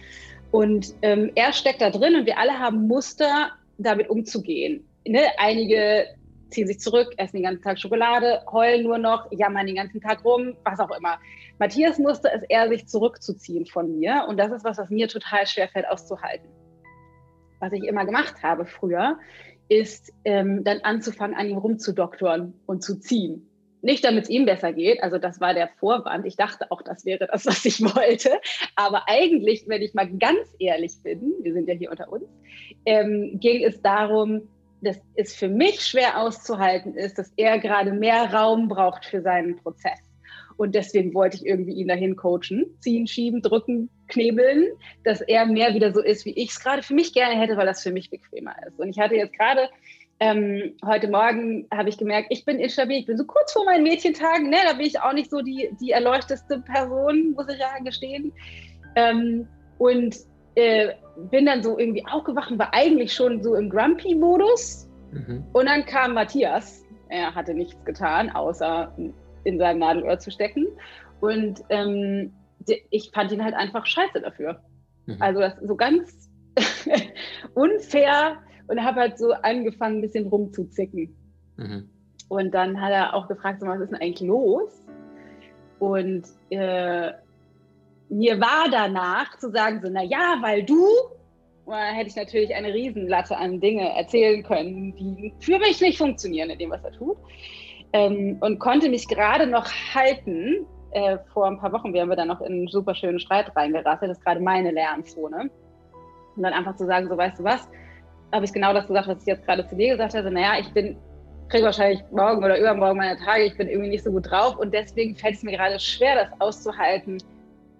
Und 0.52 0.94
ähm, 1.02 1.32
er 1.34 1.52
steckt 1.52 1.80
da 1.80 1.90
drin 1.90 2.14
und 2.14 2.26
wir 2.26 2.38
alle 2.38 2.58
haben 2.58 2.86
Muster, 2.86 3.52
damit 3.78 4.10
umzugehen. 4.10 4.86
Ne? 5.06 5.20
Einige 5.38 6.06
ziehen 6.50 6.66
sich 6.66 6.78
zurück, 6.78 7.14
essen 7.16 7.36
den 7.36 7.44
ganzen 7.44 7.62
Tag 7.62 7.78
Schokolade, 7.78 8.42
heulen 8.52 8.84
nur 8.84 8.98
noch, 8.98 9.32
jammern 9.32 9.66
den 9.66 9.76
ganzen 9.76 10.00
Tag 10.00 10.24
rum, 10.24 10.54
was 10.64 10.78
auch 10.78 10.90
immer. 10.96 11.18
Matthias 11.58 11.98
musste 11.98 12.30
es 12.30 12.42
eher 12.48 12.68
sich 12.68 12.86
zurückzuziehen 12.86 13.66
von 13.66 13.98
mir 13.98 14.26
und 14.28 14.36
das 14.36 14.52
ist 14.52 14.62
was, 14.62 14.76
was 14.76 14.90
mir 14.90 15.08
total 15.08 15.46
schwer 15.46 15.68
fällt 15.68 15.88
auszuhalten. 15.88 16.48
Was 17.58 17.72
ich 17.72 17.84
immer 17.84 18.04
gemacht 18.04 18.42
habe 18.42 18.66
früher, 18.66 19.18
ist 19.68 20.12
ähm, 20.24 20.64
dann 20.64 20.80
anzufangen, 20.80 21.34
an 21.34 21.48
ihm 21.48 21.56
rumzudoktoren 21.56 22.52
und 22.66 22.82
zu 22.82 23.00
ziehen. 23.00 23.48
Nicht, 23.82 24.04
damit 24.04 24.24
es 24.24 24.30
ihm 24.30 24.46
besser 24.46 24.72
geht, 24.72 25.02
also 25.02 25.18
das 25.18 25.40
war 25.40 25.54
der 25.54 25.68
Vorwand. 25.80 26.24
Ich 26.24 26.36
dachte 26.36 26.70
auch, 26.70 26.82
das 26.82 27.04
wäre 27.04 27.26
das, 27.26 27.46
was 27.46 27.64
ich 27.64 27.80
wollte. 27.96 28.30
Aber 28.76 29.08
eigentlich, 29.08 29.64
wenn 29.66 29.82
ich 29.82 29.92
mal 29.92 30.08
ganz 30.08 30.48
ehrlich 30.58 30.92
bin, 31.02 31.34
wir 31.42 31.52
sind 31.52 31.68
ja 31.68 31.74
hier 31.74 31.90
unter 31.90 32.10
uns, 32.10 32.24
ähm, 32.86 33.38
ging 33.40 33.64
es 33.64 33.82
darum, 33.82 34.42
dass 34.82 35.00
es 35.14 35.34
für 35.34 35.48
mich 35.48 35.80
schwer 35.80 36.20
auszuhalten 36.20 36.94
ist, 36.94 37.18
dass 37.18 37.32
er 37.36 37.58
gerade 37.58 37.92
mehr 37.92 38.32
Raum 38.32 38.68
braucht 38.68 39.04
für 39.04 39.20
seinen 39.20 39.56
Prozess. 39.56 39.98
Und 40.56 40.74
deswegen 40.74 41.14
wollte 41.14 41.36
ich 41.36 41.46
irgendwie 41.46 41.72
ihn 41.72 41.88
dahin 41.88 42.14
coachen, 42.14 42.66
ziehen, 42.80 43.06
schieben, 43.06 43.42
drücken, 43.42 43.90
knebeln, 44.08 44.66
dass 45.02 45.20
er 45.20 45.46
mehr 45.46 45.74
wieder 45.74 45.92
so 45.92 46.00
ist, 46.00 46.24
wie 46.24 46.34
ich 46.34 46.50
es 46.50 46.60
gerade 46.60 46.82
für 46.82 46.94
mich 46.94 47.12
gerne 47.14 47.40
hätte, 47.40 47.56
weil 47.56 47.66
das 47.66 47.82
für 47.82 47.90
mich 47.90 48.10
bequemer 48.10 48.54
ist. 48.66 48.78
Und 48.78 48.88
ich 48.88 48.98
hatte 48.98 49.16
jetzt 49.16 49.36
gerade 49.36 49.68
ähm, 50.22 50.76
heute 50.86 51.10
Morgen 51.10 51.66
habe 51.74 51.88
ich 51.88 51.98
gemerkt, 51.98 52.28
ich 52.30 52.44
bin 52.44 52.60
instabil, 52.60 53.00
ich 53.00 53.06
bin 53.06 53.18
so 53.18 53.24
kurz 53.24 53.52
vor 53.52 53.64
meinen 53.64 53.82
Mädchentagen, 53.82 54.50
ne? 54.50 54.58
da 54.64 54.74
bin 54.74 54.86
ich 54.86 55.00
auch 55.00 55.12
nicht 55.12 55.28
so 55.32 55.40
die, 55.40 55.68
die 55.80 55.90
erleuchteste 55.90 56.60
Person, 56.60 57.32
muss 57.32 57.48
ich 57.48 57.58
ja 57.58 57.76
gestehen. 57.82 58.32
Ähm, 58.94 59.48
und 59.78 60.16
äh, 60.54 60.90
bin 61.28 61.46
dann 61.46 61.64
so 61.64 61.76
irgendwie 61.76 62.06
aufgewacht 62.06 62.52
und 62.52 62.60
war 62.60 62.72
eigentlich 62.72 63.12
schon 63.12 63.42
so 63.42 63.56
im 63.56 63.68
Grumpy-Modus. 63.68 64.88
Mhm. 65.10 65.44
Und 65.52 65.66
dann 65.66 65.84
kam 65.86 66.14
Matthias. 66.14 66.84
Er 67.08 67.34
hatte 67.34 67.52
nichts 67.52 67.84
getan, 67.84 68.30
außer 68.30 68.96
in 69.42 69.58
seinem 69.58 69.80
Nadelöhr 69.80 70.20
zu 70.20 70.30
stecken. 70.30 70.68
Und 71.20 71.64
ähm, 71.68 72.32
ich 72.90 73.10
fand 73.12 73.32
ihn 73.32 73.42
halt 73.42 73.54
einfach 73.54 73.86
scheiße 73.86 74.20
dafür. 74.20 74.60
Mhm. 75.06 75.16
Also 75.18 75.40
das 75.40 75.56
so 75.64 75.74
ganz 75.74 76.30
unfair 77.54 78.38
und 78.68 78.82
habe 78.82 79.00
halt 79.00 79.18
so 79.18 79.32
angefangen, 79.32 79.98
ein 79.98 80.02
bisschen 80.02 80.28
rumzuzicken. 80.28 81.14
Mhm. 81.56 81.88
Und 82.28 82.52
dann 82.52 82.80
hat 82.80 82.92
er 82.92 83.14
auch 83.14 83.28
gefragt, 83.28 83.60
so, 83.60 83.66
was 83.66 83.80
ist 83.80 83.92
denn 83.92 84.00
eigentlich 84.00 84.26
los? 84.26 84.86
Und 85.78 86.24
äh, 86.50 87.12
mir 88.08 88.40
war 88.40 88.68
danach 88.70 89.38
zu 89.38 89.50
sagen, 89.50 89.80
so, 89.82 89.90
na 89.90 90.02
ja, 90.02 90.36
weil 90.40 90.62
du, 90.62 90.86
hätte 91.66 92.08
ich 92.08 92.16
natürlich 92.16 92.54
eine 92.54 92.72
Riesenlatte 92.72 93.36
an 93.36 93.60
Dinge 93.60 93.94
erzählen 93.96 94.42
können, 94.42 94.94
die 94.96 95.32
für 95.40 95.58
mich 95.58 95.80
nicht 95.80 95.98
funktionieren 95.98 96.50
in 96.50 96.58
dem, 96.58 96.70
was 96.70 96.84
er 96.84 96.92
tut. 96.92 97.16
Ähm, 97.92 98.38
und 98.40 98.58
konnte 98.58 98.88
mich 98.88 99.08
gerade 99.08 99.46
noch 99.46 99.66
halten. 99.94 100.66
Äh, 100.92 101.18
vor 101.32 101.46
ein 101.46 101.58
paar 101.58 101.72
Wochen, 101.72 101.94
wir 101.94 102.02
haben 102.02 102.10
wir 102.10 102.16
dann 102.16 102.28
noch 102.28 102.42
in 102.42 102.52
einen 102.52 102.68
super 102.68 102.94
schönen 102.94 103.18
Streit 103.18 103.54
reingerasselt. 103.56 104.10
Das 104.10 104.18
ist 104.18 104.24
gerade 104.24 104.40
meine 104.40 104.70
Lernzone. 104.70 105.50
Und 106.36 106.42
dann 106.42 106.52
einfach 106.52 106.76
zu 106.76 106.86
sagen, 106.86 107.08
so 107.08 107.16
weißt 107.16 107.38
du 107.38 107.44
was, 107.44 107.68
habe 108.32 108.44
ich 108.44 108.52
genau 108.52 108.72
das 108.72 108.86
gesagt, 108.86 109.08
was 109.08 109.20
ich 109.20 109.26
jetzt 109.26 109.44
gerade 109.44 109.66
zu 109.68 109.76
dir 109.76 109.92
gesagt 109.92 110.14
habe. 110.14 110.30
Naja, 110.30 110.58
ich 110.58 110.72
bin, 110.72 110.96
kriege 111.48 111.64
wahrscheinlich 111.64 112.02
morgen 112.10 112.42
oder 112.42 112.58
übermorgen 112.58 112.96
meine 112.96 113.18
Tage, 113.18 113.44
ich 113.44 113.56
bin 113.56 113.68
irgendwie 113.68 113.90
nicht 113.90 114.04
so 114.04 114.10
gut 114.10 114.30
drauf 114.30 114.56
und 114.58 114.72
deswegen 114.72 115.14
fällt 115.16 115.34
es 115.34 115.42
mir 115.42 115.52
gerade 115.52 115.78
schwer, 115.78 116.14
das 116.14 116.40
auszuhalten, 116.40 117.22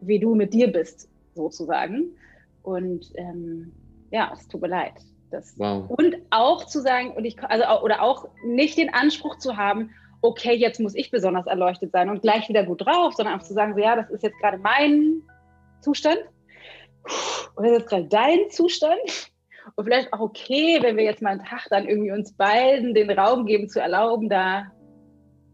wie 0.03 0.19
du 0.19 0.35
mit 0.35 0.53
dir 0.53 0.71
bist, 0.71 1.09
sozusagen. 1.35 2.11
Und 2.63 3.07
ähm, 3.17 3.73
ja, 4.11 4.33
es 4.35 4.47
tut 4.49 4.61
mir 4.61 4.69
leid. 4.69 4.95
Das, 5.31 5.55
wow. 5.57 5.89
Und 5.89 6.17
auch 6.31 6.67
zu 6.67 6.81
sagen, 6.81 7.13
und 7.13 7.25
ich, 7.25 7.43
also, 7.43 7.65
oder 7.83 8.03
auch 8.03 8.29
nicht 8.45 8.77
den 8.77 8.93
Anspruch 8.93 9.39
zu 9.39 9.57
haben, 9.57 9.91
okay, 10.21 10.55
jetzt 10.55 10.79
muss 10.79 10.95
ich 10.95 11.11
besonders 11.11 11.47
erleuchtet 11.47 11.91
sein 11.93 12.11
und 12.11 12.23
gleich 12.23 12.49
wieder 12.49 12.65
gut 12.65 12.85
drauf, 12.85 13.15
sondern 13.15 13.35
einfach 13.35 13.47
zu 13.47 13.55
sagen, 13.55 13.75
so, 13.75 13.81
ja, 13.81 13.97
das 13.97 14.11
ist 14.11 14.23
jetzt 14.23 14.39
gerade 14.39 14.59
mein 14.59 15.23
Zustand 15.81 16.19
und 17.57 17.65
das 17.65 17.73
ist 17.73 17.79
jetzt 17.79 17.89
gerade 17.89 18.05
dein 18.05 18.51
Zustand. 18.51 19.32
Und 19.75 19.85
vielleicht 19.85 20.13
auch 20.13 20.21
okay, 20.21 20.79
wenn 20.81 20.97
wir 20.97 21.05
jetzt 21.05 21.23
mal 21.23 21.31
einen 21.31 21.45
Tag 21.45 21.67
dann 21.71 21.89
irgendwie 21.89 22.13
uns 22.13 22.33
beiden 22.33 22.95
den 22.95 23.11
Raum 23.11 23.47
geben, 23.47 23.69
zu 23.69 23.81
erlauben, 23.81 24.29
da 24.29 24.71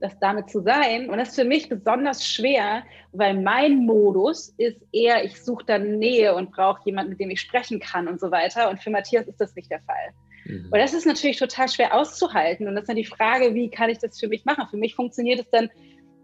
das 0.01 0.19
damit 0.21 0.49
zu 0.49 0.63
sein. 0.63 1.11
Und 1.11 1.19
das 1.19 1.31
ist 1.31 1.35
für 1.35 1.45
mich 1.45 1.69
besonders 1.69 2.27
schwer, 2.27 2.85
weil 3.13 3.35
mein 3.35 3.85
Modus 3.85 4.55
ist 4.57 4.81
eher, 4.93 5.25
ich 5.25 5.43
suche 5.43 5.65
dann 5.67 5.99
Nähe 5.99 6.35
und 6.35 6.53
brauche 6.53 6.81
jemanden, 6.85 7.11
mit 7.11 7.21
dem 7.21 7.31
ich 7.31 7.41
sprechen 7.41 7.81
kann 7.81 8.09
und 8.09 8.21
so 8.21 8.31
weiter. 8.31 8.71
Und 8.71 8.83
für 8.83 8.91
Matthias 8.91 9.27
ist 9.27 9.41
das 9.41 9.55
nicht 9.57 9.71
der 9.71 9.81
Fall. 9.81 10.13
Mhm. 10.45 10.69
Und 10.71 10.79
das 10.79 10.95
ist 10.95 11.07
natürlich 11.07 11.39
total 11.39 11.69
schwer 11.69 11.95
auszuhalten. 11.95 12.69
Und 12.69 12.75
das 12.75 12.83
ist 12.83 12.89
dann 12.89 12.97
die 12.97 13.05
Frage, 13.05 13.55
wie 13.55 13.71
kann 13.71 13.91
ich 13.91 13.99
das 13.99 14.19
für 14.19 14.29
mich 14.29 14.45
machen? 14.45 14.67
Für 14.71 14.77
mich 14.77 14.95
funktioniert 14.95 15.41
es 15.41 15.51
dann 15.51 15.69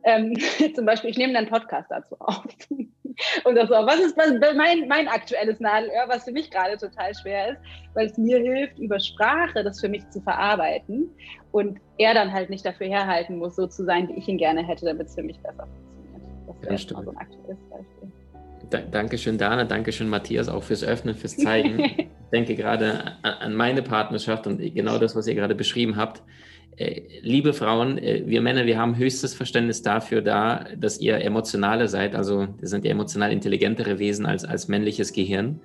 ähm, 0.05 0.35
zum 0.75 0.87
Beispiel, 0.87 1.11
ich 1.11 1.19
nehme 1.19 1.33
dann 1.33 1.47
einen 1.47 1.53
Podcast 1.53 1.91
dazu 1.91 2.17
auf. 2.21 2.45
Und 3.45 3.55
das 3.55 3.69
so, 3.69 3.75
was 3.75 4.01
ist 4.01 4.17
was, 4.17 4.33
mein, 4.57 4.89
mein 4.89 5.09
aktuelles 5.09 5.61
Nadelöhr, 5.61 6.05
was 6.09 6.25
für 6.25 6.33
mich 6.33 6.51
gerade 6.51 6.77
total 6.77 7.15
schwer 7.15 7.53
ist, 7.53 7.61
weil 7.95 8.07
es 8.07 8.19
mir 8.19 8.39
hilft, 8.39 8.79
über 8.79 8.99
Sprache 8.99 9.63
das 9.63 9.81
für 9.81 9.89
mich 9.89 10.09
zu 10.11 10.21
verarbeiten 10.21 11.09
und 11.53 11.79
er 11.99 12.15
dann 12.15 12.33
halt 12.33 12.51
nicht 12.51 12.65
dafür 12.65 12.89
herhalten 12.89 13.39
muss, 13.39 13.57
so 13.57 13.67
zu 13.67 13.85
sein, 13.85 14.09
wie 14.09 14.15
ich 14.15 14.29
ihn 14.29 14.39
gerne 14.39 14.67
hätte, 14.67 14.87
damit 14.87 15.07
es 15.09 15.15
für 15.15 15.23
mich 15.23 15.39
besser 15.41 15.67
funktioniert. 15.67 16.11
Das 16.47 16.67
wäre 16.67 17.01
ja, 17.01 17.05
so 17.05 17.11
ein 17.11 17.17
aktuelles 17.17 17.59
Beispiel. 17.71 18.13
Da, 18.71 18.79
Dankeschön, 18.81 19.39
Dana. 19.39 19.65
Dankeschön, 19.65 20.09
Matthias, 20.09 20.49
auch 20.49 20.63
fürs 20.63 20.83
Öffnen, 20.83 21.15
fürs 21.15 21.37
Zeigen. 21.37 21.79
ich 21.97 22.09
denke 22.33 22.57
gerade 22.57 23.13
an 23.23 23.55
meine 23.55 23.83
Partnerschaft 23.83 24.47
und 24.47 24.59
genau 24.75 24.99
das, 24.99 25.15
was 25.15 25.27
ihr 25.27 25.35
gerade 25.35 25.55
beschrieben 25.55 25.97
habt. 25.97 26.23
Äh, 26.77 27.03
liebe 27.23 27.53
Frauen, 27.53 27.99
äh, 27.99 28.25
wir 28.27 28.41
Männer, 28.41 28.67
wir 28.67 28.79
haben 28.79 28.97
höchstes 28.97 29.35
Verständnis 29.35 29.83
dafür 29.83 30.23
da, 30.23 30.67
dass 30.77 31.01
ihr 31.01 31.21
emotionale 31.21 31.89
seid. 31.89 32.15
Also, 32.15 32.49
wir 32.59 32.69
sind 32.69 32.85
ja 32.85 32.91
emotional 32.91 33.33
intelligentere 33.33 33.99
Wesen 33.99 34.27
als, 34.27 34.45
als 34.45 34.67
männliches 34.67 35.13
Gehirn. 35.13 35.61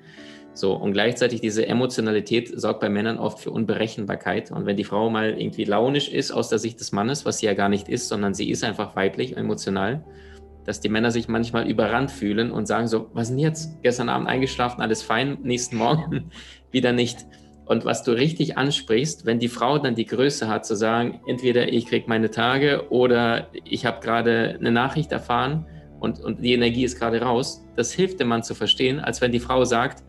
So, 0.54 0.74
und 0.74 0.94
gleichzeitig 0.94 1.42
diese 1.42 1.66
Emotionalität 1.66 2.52
sorgt 2.60 2.82
bei 2.82 2.90
Männern 2.90 3.18
oft 3.18 3.40
für 3.40 3.52
Unberechenbarkeit. 3.52 4.52
Und 4.52 4.66
wenn 4.66 4.78
die 4.78 4.84
Frau 4.84 5.10
mal 5.10 5.40
irgendwie 5.40 5.64
launisch 5.64 6.10
ist 6.10 6.32
aus 6.32 6.50
der 6.50 6.60
Sicht 6.60 6.80
des 6.80 6.92
Mannes, 6.92 7.26
was 7.26 7.40
sie 7.40 7.46
ja 7.46 7.54
gar 7.54 7.70
nicht 7.70 7.88
ist, 7.88 8.08
sondern 8.08 8.34
sie 8.34 8.50
ist 8.50 8.64
einfach 8.64 8.96
weiblich, 8.96 9.38
emotional, 9.38 10.04
dass 10.66 10.82
die 10.82 10.90
Männer 10.90 11.12
sich 11.12 11.28
manchmal 11.28 11.68
überrannt 11.68 12.12
fühlen 12.12 12.52
und 12.52 12.68
sagen 12.68 12.88
so, 12.88 13.10
was 13.14 13.30
denn 13.30 13.40
jetzt? 13.40 13.82
Gestern 13.82 14.10
Abend 14.10 14.28
eingeschlafen, 14.28 14.82
alles 14.82 15.02
fein, 15.02 15.38
nächsten 15.44 15.78
Morgen 15.78 16.30
wieder 16.72 16.92
nicht. 16.92 17.26
Und 17.70 17.86
was 17.86 18.02
du 18.02 18.14
richtig 18.14 18.58
ansprichst, 18.58 19.28
wenn 19.28 19.38
die 19.38 19.48
Frau 19.48 19.78
dann 19.78 19.94
die 19.94 20.08
Größe 20.08 20.48
hat 20.48 20.66
zu 20.66 20.76
sagen, 20.76 21.20
entweder 21.28 21.72
ich 21.72 21.86
kriege 21.86 22.06
meine 22.08 22.32
Tage 22.32 22.90
oder 22.90 23.46
ich 23.64 23.86
habe 23.86 24.04
gerade 24.04 24.58
eine 24.60 24.72
Nachricht 24.72 25.12
erfahren 25.12 25.68
und, 26.00 26.20
und 26.20 26.42
die 26.42 26.54
Energie 26.54 26.84
ist 26.84 26.98
gerade 26.98 27.22
raus, 27.22 27.64
das 27.76 27.92
hilft 27.92 28.20
dem 28.20 28.30
Mann 28.30 28.42
zu 28.42 28.56
verstehen, 28.56 29.00
als 29.00 29.22
wenn 29.22 29.32
die 29.32 29.40
Frau 29.40 29.66
sagt, 29.66 30.04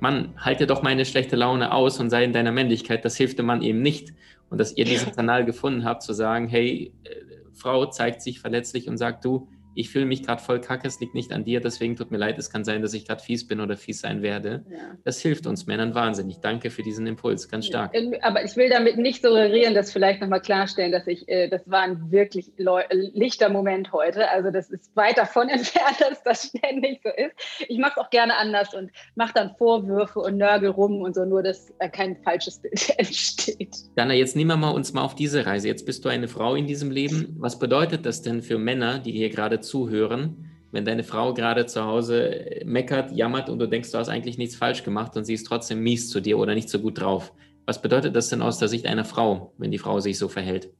Mann, 0.00 0.34
halte 0.36 0.66
doch 0.66 0.82
meine 0.82 1.04
schlechte 1.04 1.36
Laune 1.36 1.72
aus 1.72 2.00
und 2.00 2.10
sei 2.10 2.24
in 2.24 2.32
deiner 2.32 2.50
Männlichkeit. 2.50 3.04
Das 3.04 3.16
hilft 3.16 3.38
dem 3.38 3.46
Mann 3.46 3.62
eben 3.62 3.82
nicht. 3.82 4.12
Und 4.50 4.58
dass 4.58 4.76
ihr 4.76 4.84
diesen 4.84 5.14
Kanal 5.14 5.44
gefunden 5.44 5.84
habt, 5.84 6.02
zu 6.02 6.12
sagen, 6.12 6.48
hey, 6.48 6.92
äh, 7.04 7.10
Frau 7.52 7.86
zeigt 7.86 8.20
sich 8.20 8.40
verletzlich 8.40 8.88
und 8.88 8.98
sagt, 8.98 9.24
du, 9.24 9.48
ich 9.76 9.90
fühle 9.90 10.06
mich 10.06 10.22
gerade 10.22 10.42
voll 10.42 10.60
kacke, 10.60 10.88
es 10.88 10.98
liegt 11.00 11.14
nicht 11.14 11.32
an 11.32 11.44
dir, 11.44 11.60
deswegen 11.60 11.96
tut 11.96 12.10
mir 12.10 12.16
leid, 12.16 12.38
es 12.38 12.50
kann 12.50 12.64
sein, 12.64 12.82
dass 12.82 12.94
ich 12.94 13.06
gerade 13.06 13.22
fies 13.22 13.46
bin 13.46 13.60
oder 13.60 13.76
fies 13.76 14.00
sein 14.00 14.22
werde. 14.22 14.64
Ja. 14.70 14.78
Das 15.04 15.20
hilft 15.20 15.46
uns 15.46 15.66
Männern 15.66 15.94
wahnsinnig. 15.94 16.38
Danke 16.40 16.70
für 16.70 16.82
diesen 16.82 17.06
Impuls, 17.06 17.48
ganz 17.48 17.66
stark. 17.66 17.94
Aber 18.22 18.42
ich 18.42 18.56
will 18.56 18.70
damit 18.70 18.96
nicht 18.96 19.22
suggerieren, 19.22 19.74
das 19.74 19.92
vielleicht 19.92 20.20
nochmal 20.20 20.40
klarstellen, 20.40 20.92
dass 20.92 21.06
ich, 21.06 21.28
äh, 21.28 21.48
das 21.48 21.62
war 21.70 21.82
ein 21.82 22.10
wirklich 22.10 22.52
lichter 22.56 23.50
Moment 23.50 23.92
heute. 23.92 24.28
Also 24.30 24.50
das 24.50 24.70
ist 24.70 24.94
weit 24.96 25.18
davon 25.18 25.48
entfernt, 25.50 26.00
dass 26.00 26.22
das 26.22 26.46
ständig 26.48 27.00
so 27.02 27.10
ist. 27.10 27.34
Ich 27.68 27.78
mache 27.78 27.92
es 27.96 27.98
auch 27.98 28.10
gerne 28.10 28.36
anders 28.36 28.72
und 28.74 28.90
mache 29.14 29.34
dann 29.34 29.54
Vorwürfe 29.56 30.20
und 30.20 30.38
nörgel 30.38 30.70
rum 30.70 31.02
und 31.02 31.14
so, 31.14 31.24
nur 31.24 31.42
dass 31.42 31.72
kein 31.92 32.16
falsches 32.16 32.60
Bild 32.60 32.90
entsteht. 32.98 33.76
Dana, 33.94 34.14
jetzt 34.14 34.36
nehmen 34.36 34.50
wir 34.50 34.56
mal 34.56 34.70
uns 34.70 34.94
mal 34.94 35.02
auf 35.02 35.14
diese 35.14 35.44
Reise. 35.44 35.68
Jetzt 35.68 35.84
bist 35.84 36.04
du 36.04 36.08
eine 36.08 36.28
Frau 36.28 36.54
in 36.54 36.66
diesem 36.66 36.90
Leben. 36.90 37.36
Was 37.38 37.58
bedeutet 37.58 38.06
das 38.06 38.22
denn 38.22 38.40
für 38.40 38.58
Männer, 38.58 38.98
die 38.98 39.12
hier 39.12 39.28
gerade 39.28 39.60
zuhören, 39.66 40.50
wenn 40.72 40.84
deine 40.84 41.04
Frau 41.04 41.34
gerade 41.34 41.66
zu 41.66 41.84
Hause 41.84 42.60
meckert, 42.64 43.12
jammert 43.12 43.48
und 43.48 43.58
du 43.58 43.66
denkst, 43.66 43.92
du 43.92 43.98
hast 43.98 44.08
eigentlich 44.08 44.38
nichts 44.38 44.56
falsch 44.56 44.84
gemacht 44.84 45.16
und 45.16 45.24
sie 45.24 45.34
ist 45.34 45.44
trotzdem 45.44 45.80
mies 45.80 46.10
zu 46.10 46.20
dir 46.20 46.38
oder 46.38 46.54
nicht 46.54 46.68
so 46.68 46.80
gut 46.80 47.00
drauf. 47.00 47.32
Was 47.66 47.82
bedeutet 47.82 48.14
das 48.14 48.28
denn 48.28 48.42
aus 48.42 48.58
der 48.58 48.68
Sicht 48.68 48.86
einer 48.86 49.04
Frau, 49.04 49.52
wenn 49.58 49.70
die 49.70 49.78
Frau 49.78 50.00
sich 50.00 50.18
so 50.18 50.28
verhält? 50.28 50.70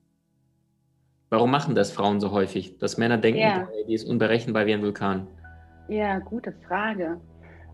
Warum 1.29 1.51
machen 1.51 1.75
das 1.75 1.91
Frauen 1.91 2.21
so 2.21 2.31
häufig, 2.31 2.79
dass 2.79 2.99
Männer 2.99 3.19
denken, 3.19 3.41
ja. 3.41 3.69
die 3.89 3.95
ist 3.95 4.09
unberechenbar 4.09 4.67
wie 4.67 4.75
ein 4.75 4.83
Vulkan? 4.83 5.27
Ja, 5.89 6.19
gute 6.21 6.53
Frage. 6.67 7.21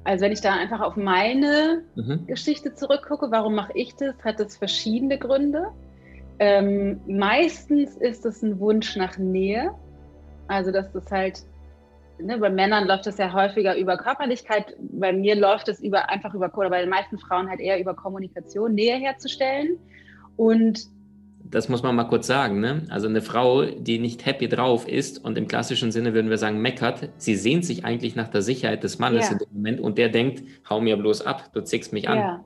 Also 0.04 0.24
wenn 0.24 0.32
ich 0.32 0.40
da 0.40 0.54
einfach 0.54 0.80
auf 0.80 0.96
meine 0.96 1.82
mhm. 1.94 2.26
Geschichte 2.26 2.74
zurückgucke, 2.74 3.30
warum 3.30 3.54
mache 3.54 3.72
ich 3.74 3.94
das, 3.94 4.14
hat 4.24 4.40
das 4.40 4.56
verschiedene 4.56 5.18
Gründe. 5.18 5.68
Ähm, 6.38 7.00
meistens 7.06 7.96
ist 7.96 8.24
es 8.24 8.42
ein 8.42 8.58
Wunsch 8.58 8.96
nach 8.96 9.18
Nähe. 9.18 9.70
Also, 10.52 10.70
dass 10.70 10.92
das 10.92 11.10
halt, 11.10 11.42
ne, 12.18 12.36
bei 12.36 12.50
Männern 12.50 12.86
läuft 12.86 13.06
das 13.06 13.16
ja 13.16 13.32
häufiger 13.32 13.74
über 13.76 13.96
Körperlichkeit, 13.96 14.76
bei 14.78 15.12
mir 15.12 15.34
läuft 15.34 15.68
es 15.68 15.80
über, 15.80 16.10
einfach 16.10 16.34
über, 16.34 16.52
oder 16.56 16.68
bei 16.68 16.80
den 16.82 16.90
meisten 16.90 17.18
Frauen 17.18 17.48
halt 17.48 17.60
eher 17.60 17.80
über 17.80 17.94
Kommunikation, 17.94 18.74
Nähe 18.74 18.96
herzustellen. 18.96 19.78
Und 20.36 20.86
das 21.44 21.70
muss 21.70 21.82
man 21.82 21.96
mal 21.96 22.04
kurz 22.04 22.26
sagen, 22.26 22.60
ne? 22.60 22.82
Also 22.90 23.08
eine 23.08 23.22
Frau, 23.22 23.64
die 23.64 23.98
nicht 23.98 24.26
happy 24.26 24.48
drauf 24.48 24.86
ist 24.86 25.24
und 25.24 25.38
im 25.38 25.48
klassischen 25.48 25.90
Sinne 25.90 26.12
würden 26.12 26.28
wir 26.28 26.38
sagen 26.38 26.60
meckert, 26.60 27.10
sie 27.16 27.34
sehnt 27.34 27.64
sich 27.64 27.84
eigentlich 27.84 28.14
nach 28.14 28.28
der 28.28 28.42
Sicherheit 28.42 28.84
des 28.84 28.98
Mannes 28.98 29.26
ja. 29.26 29.32
in 29.32 29.38
dem 29.38 29.48
Moment 29.52 29.80
und 29.80 29.96
der 29.96 30.10
denkt, 30.10 30.42
hau 30.68 30.80
mir 30.80 30.98
bloß 30.98 31.26
ab, 31.26 31.50
du 31.54 31.62
zickst 31.62 31.94
mich 31.94 32.08
an. 32.08 32.18
Ja. 32.18 32.44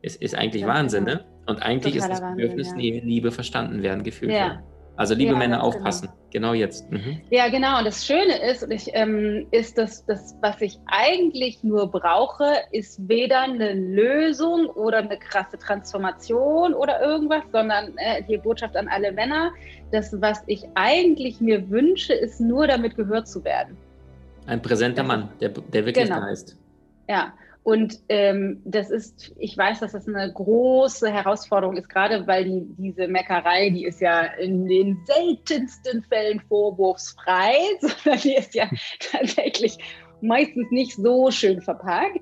Es 0.00 0.16
ist 0.16 0.34
eigentlich 0.34 0.62
ja, 0.62 0.68
Wahnsinn, 0.68 1.04
genau. 1.04 1.18
ne? 1.18 1.24
Und 1.46 1.62
eigentlich 1.62 1.94
Totaler 1.94 2.12
ist 2.14 2.20
das 2.20 2.30
Bedürfnis 2.30 2.70
Wahnsinn, 2.72 2.94
ja. 2.94 3.04
Liebe 3.04 3.30
verstanden 3.30 3.82
werden, 3.82 4.04
gefühlt. 4.04 4.32
Ja. 4.32 4.62
Also 4.96 5.14
liebe 5.14 5.32
ja, 5.32 5.38
Männer, 5.38 5.56
genau. 5.56 5.68
aufpassen. 5.68 6.08
Genau. 6.30 6.50
genau, 6.50 6.54
jetzt. 6.54 6.90
Mhm. 6.90 7.20
Ja, 7.30 7.48
genau. 7.48 7.78
Und 7.78 7.86
das 7.86 8.06
Schöne 8.06 8.50
ist, 8.50 8.62
und 8.62 8.70
ich, 8.70 8.90
ähm, 8.92 9.46
ist 9.50 9.78
dass 9.78 10.04
das, 10.04 10.36
was 10.42 10.60
ich 10.60 10.78
eigentlich 10.86 11.64
nur 11.64 11.90
brauche, 11.90 12.56
ist 12.72 13.08
weder 13.08 13.40
eine 13.40 13.72
Lösung 13.72 14.66
oder 14.66 14.98
eine 14.98 15.18
krasse 15.18 15.58
Transformation 15.58 16.74
oder 16.74 17.00
irgendwas, 17.00 17.42
sondern 17.52 17.96
äh, 17.96 18.22
die 18.28 18.36
Botschaft 18.36 18.76
an 18.76 18.88
alle 18.88 19.12
Männer, 19.12 19.52
das, 19.92 20.20
was 20.20 20.42
ich 20.46 20.66
eigentlich 20.74 21.40
mir 21.40 21.70
wünsche, 21.70 22.12
ist 22.12 22.40
nur 22.40 22.66
damit 22.66 22.96
gehört 22.96 23.28
zu 23.28 23.42
werden. 23.44 23.76
Ein 24.46 24.60
präsenter 24.60 25.04
Mann, 25.04 25.30
der, 25.40 25.50
der 25.50 25.86
wirklich 25.86 26.06
genau. 26.06 26.20
da 26.20 26.28
ist. 26.28 26.56
Ja, 27.08 27.32
und 27.64 28.00
ähm, 28.08 28.60
das 28.64 28.90
ist, 28.90 29.32
ich 29.38 29.56
weiß, 29.56 29.80
dass 29.80 29.92
das 29.92 30.08
eine 30.08 30.32
große 30.32 31.12
Herausforderung 31.12 31.76
ist, 31.76 31.88
gerade 31.88 32.26
weil 32.26 32.44
die, 32.44 32.66
diese 32.76 33.06
Meckerei, 33.06 33.70
die 33.70 33.84
ist 33.84 34.00
ja 34.00 34.22
in 34.22 34.66
den 34.66 34.98
seltensten 35.06 36.02
Fällen 36.02 36.40
vorwurfsfrei, 36.48 37.54
sondern 37.80 38.20
die 38.20 38.34
ist 38.34 38.54
ja 38.54 38.68
tatsächlich 38.98 39.78
meistens 40.20 40.70
nicht 40.70 40.96
so 40.96 41.30
schön 41.30 41.60
verpackt. 41.60 42.20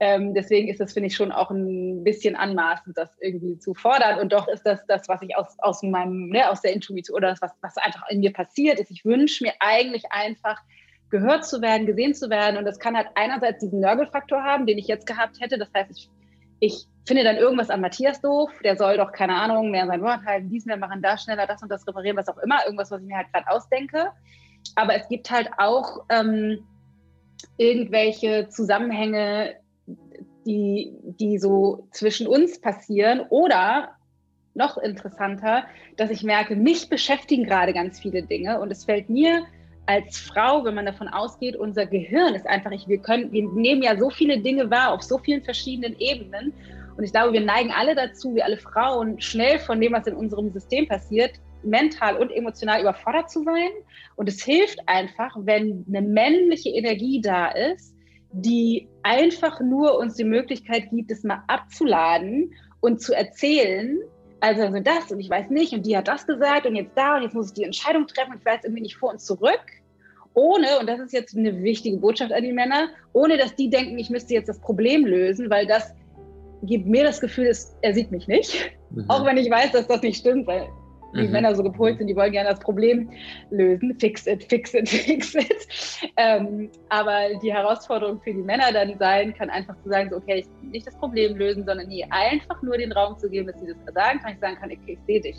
Ähm, 0.00 0.32
deswegen 0.32 0.68
ist 0.68 0.80
das, 0.80 0.94
finde 0.94 1.08
ich, 1.08 1.16
schon 1.16 1.32
auch 1.32 1.50
ein 1.50 2.02
bisschen 2.02 2.36
anmaßend, 2.36 2.96
das 2.96 3.10
irgendwie 3.20 3.58
zu 3.58 3.74
fordern. 3.74 4.20
Und 4.20 4.32
doch 4.32 4.48
ist 4.48 4.62
das 4.62 4.86
das, 4.86 5.08
was 5.08 5.20
ich 5.20 5.36
aus, 5.36 5.56
aus 5.58 5.82
meinem, 5.82 6.30
ne, 6.30 6.48
aus 6.48 6.62
der 6.62 6.72
Intuition 6.72 7.16
oder 7.16 7.30
das, 7.30 7.42
was, 7.42 7.52
was 7.60 7.76
einfach 7.76 8.08
in 8.08 8.20
mir 8.20 8.32
passiert 8.32 8.78
ist. 8.78 8.90
Ich 8.90 9.04
wünsche 9.04 9.44
mir 9.44 9.52
eigentlich 9.60 10.04
einfach, 10.10 10.58
gehört 11.10 11.46
zu 11.46 11.62
werden, 11.62 11.86
gesehen 11.86 12.14
zu 12.14 12.30
werden. 12.30 12.56
Und 12.56 12.64
das 12.64 12.78
kann 12.78 12.96
halt 12.96 13.08
einerseits 13.14 13.60
diesen 13.60 13.80
Nörgelfaktor 13.80 14.42
haben, 14.42 14.66
den 14.66 14.78
ich 14.78 14.86
jetzt 14.86 15.06
gehabt 15.06 15.40
hätte. 15.40 15.58
Das 15.58 15.68
heißt, 15.74 15.90
ich, 15.90 16.10
ich 16.60 16.86
finde 17.06 17.24
dann 17.24 17.36
irgendwas 17.36 17.70
an 17.70 17.80
Matthias 17.80 18.20
doof. 18.20 18.50
Der 18.62 18.76
soll 18.76 18.96
doch, 18.96 19.12
keine 19.12 19.34
Ahnung, 19.34 19.70
mehr 19.70 19.86
sein 19.86 20.02
Wort 20.02 20.24
halten, 20.26 20.50
dies 20.50 20.66
mehr 20.66 20.76
machen, 20.76 21.02
da 21.02 21.16
schneller, 21.16 21.46
das 21.46 21.62
und 21.62 21.70
das 21.70 21.86
reparieren, 21.86 22.16
was 22.16 22.28
auch 22.28 22.38
immer. 22.38 22.64
Irgendwas, 22.64 22.90
was 22.90 23.00
ich 23.00 23.06
mir 23.06 23.16
halt 23.16 23.32
gerade 23.32 23.48
ausdenke. 23.48 24.10
Aber 24.74 24.94
es 24.94 25.08
gibt 25.08 25.30
halt 25.30 25.50
auch 25.56 26.04
ähm, 26.10 26.58
irgendwelche 27.56 28.48
Zusammenhänge, 28.48 29.56
die, 30.46 30.92
die 31.02 31.38
so 31.38 31.88
zwischen 31.92 32.26
uns 32.26 32.60
passieren. 32.60 33.20
Oder 33.30 33.96
noch 34.54 34.76
interessanter, 34.76 35.64
dass 35.96 36.10
ich 36.10 36.22
merke, 36.22 36.56
mich 36.56 36.88
beschäftigen 36.88 37.44
gerade 37.44 37.72
ganz 37.72 38.00
viele 38.00 38.22
Dinge 38.22 38.60
und 38.60 38.70
es 38.70 38.84
fällt 38.84 39.08
mir 39.08 39.46
als 39.88 40.18
Frau, 40.18 40.64
wenn 40.66 40.74
man 40.74 40.84
davon 40.84 41.08
ausgeht, 41.08 41.56
unser 41.56 41.86
Gehirn 41.86 42.34
ist 42.34 42.46
einfach, 42.46 42.70
ich, 42.72 42.86
wir 42.88 42.98
können, 42.98 43.32
wir 43.32 43.48
nehmen 43.48 43.82
ja 43.82 43.96
so 43.96 44.10
viele 44.10 44.38
Dinge 44.38 44.70
wahr 44.70 44.92
auf 44.92 45.02
so 45.02 45.16
vielen 45.16 45.42
verschiedenen 45.42 45.98
Ebenen. 45.98 46.52
Und 46.98 47.04
ich 47.04 47.12
glaube, 47.12 47.32
wir 47.32 47.40
neigen 47.40 47.70
alle 47.70 47.94
dazu, 47.94 48.34
wie 48.34 48.42
alle 48.42 48.58
Frauen, 48.58 49.18
schnell 49.18 49.58
von 49.58 49.80
dem, 49.80 49.94
was 49.94 50.06
in 50.06 50.14
unserem 50.14 50.52
System 50.52 50.86
passiert, 50.86 51.32
mental 51.62 52.18
und 52.18 52.30
emotional 52.30 52.82
überfordert 52.82 53.30
zu 53.30 53.42
sein. 53.44 53.70
Und 54.16 54.28
es 54.28 54.44
hilft 54.44 54.78
einfach, 54.86 55.34
wenn 55.38 55.86
eine 55.88 56.02
männliche 56.02 56.68
Energie 56.68 57.22
da 57.22 57.48
ist, 57.48 57.94
die 58.32 58.88
einfach 59.04 59.58
nur 59.60 59.98
uns 59.98 60.16
die 60.16 60.24
Möglichkeit 60.24 60.90
gibt, 60.90 61.10
es 61.10 61.24
mal 61.24 61.42
abzuladen 61.46 62.52
und 62.80 63.00
zu 63.00 63.14
erzählen, 63.14 63.98
also, 64.40 64.62
also 64.62 64.80
das 64.80 65.10
und 65.10 65.20
ich 65.20 65.30
weiß 65.30 65.50
nicht 65.50 65.72
und 65.72 65.84
die 65.84 65.96
hat 65.96 66.08
das 66.08 66.26
gesagt 66.26 66.66
und 66.66 66.76
jetzt 66.76 66.92
da 66.96 67.16
und 67.16 67.22
jetzt 67.22 67.34
muss 67.34 67.48
ich 67.48 67.54
die 67.54 67.64
Entscheidung 67.64 68.06
treffen 68.06 68.32
und 68.32 68.38
ich 68.38 68.44
weiß 68.44 68.60
irgendwie 68.64 68.82
nicht 68.82 68.96
vor 68.96 69.10
und 69.10 69.20
zurück. 69.20 69.60
Ohne, 70.34 70.78
und 70.78 70.88
das 70.88 71.00
ist 71.00 71.12
jetzt 71.12 71.36
eine 71.36 71.62
wichtige 71.62 71.96
Botschaft 71.96 72.32
an 72.32 72.44
die 72.44 72.52
Männer, 72.52 72.88
ohne 73.12 73.36
dass 73.36 73.56
die 73.56 73.68
denken, 73.68 73.98
ich 73.98 74.10
müsste 74.10 74.34
jetzt 74.34 74.48
das 74.48 74.60
Problem 74.60 75.04
lösen, 75.04 75.50
weil 75.50 75.66
das 75.66 75.92
gibt 76.62 76.86
mir 76.86 77.04
das 77.04 77.20
Gefühl, 77.20 77.48
dass 77.48 77.76
er 77.82 77.94
sieht 77.94 78.12
mich 78.12 78.28
nicht. 78.28 78.70
Mhm. 78.90 79.04
Auch 79.08 79.24
wenn 79.24 79.36
ich 79.36 79.50
weiß, 79.50 79.72
dass 79.72 79.88
das 79.88 80.02
nicht 80.02 80.18
stimmt, 80.18 80.46
weil 80.46 80.68
die 81.14 81.26
mhm. 81.26 81.32
Männer 81.32 81.54
so 81.54 81.62
gepolt 81.62 81.98
sind, 81.98 82.06
die 82.06 82.16
wollen 82.16 82.32
gerne 82.32 82.50
das 82.50 82.60
Problem 82.60 83.10
lösen. 83.50 83.98
Fix 83.98 84.26
it, 84.26 84.44
fix 84.44 84.74
it, 84.74 84.88
fix 84.88 85.34
it. 85.34 85.66
Ähm, 86.16 86.70
aber 86.88 87.34
die 87.42 87.52
Herausforderung 87.52 88.20
für 88.20 88.32
die 88.32 88.42
Männer 88.42 88.72
dann 88.72 88.98
sein 88.98 89.34
kann, 89.34 89.50
einfach 89.50 89.76
zu 89.82 89.88
sagen, 89.88 90.10
so, 90.10 90.16
okay, 90.16 90.40
ich 90.40 90.70
nicht 90.70 90.86
das 90.86 90.96
Problem 90.96 91.36
lösen, 91.36 91.64
sondern 91.64 91.88
nie 91.88 92.04
einfach 92.10 92.60
nur 92.62 92.76
den 92.76 92.92
Raum 92.92 93.18
zu 93.18 93.28
geben, 93.28 93.46
dass 93.46 93.60
sie 93.60 93.66
das 93.66 93.94
sagen 93.94 94.20
kann. 94.20 94.34
Ich 94.34 94.40
sagen 94.40 94.56
kann, 94.56 94.70
okay, 94.70 94.98
ich 94.98 95.06
sehe 95.06 95.20
dich. 95.20 95.36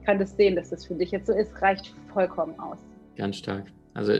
Ich 0.00 0.06
kann 0.06 0.18
das 0.18 0.36
sehen, 0.36 0.56
dass 0.56 0.70
das 0.70 0.86
für 0.86 0.94
dich 0.94 1.10
jetzt 1.10 1.26
so 1.26 1.34
ist, 1.34 1.60
reicht 1.60 1.94
vollkommen 2.12 2.58
aus. 2.58 2.78
Ganz 3.16 3.36
stark. 3.36 3.64
Also, 3.92 4.12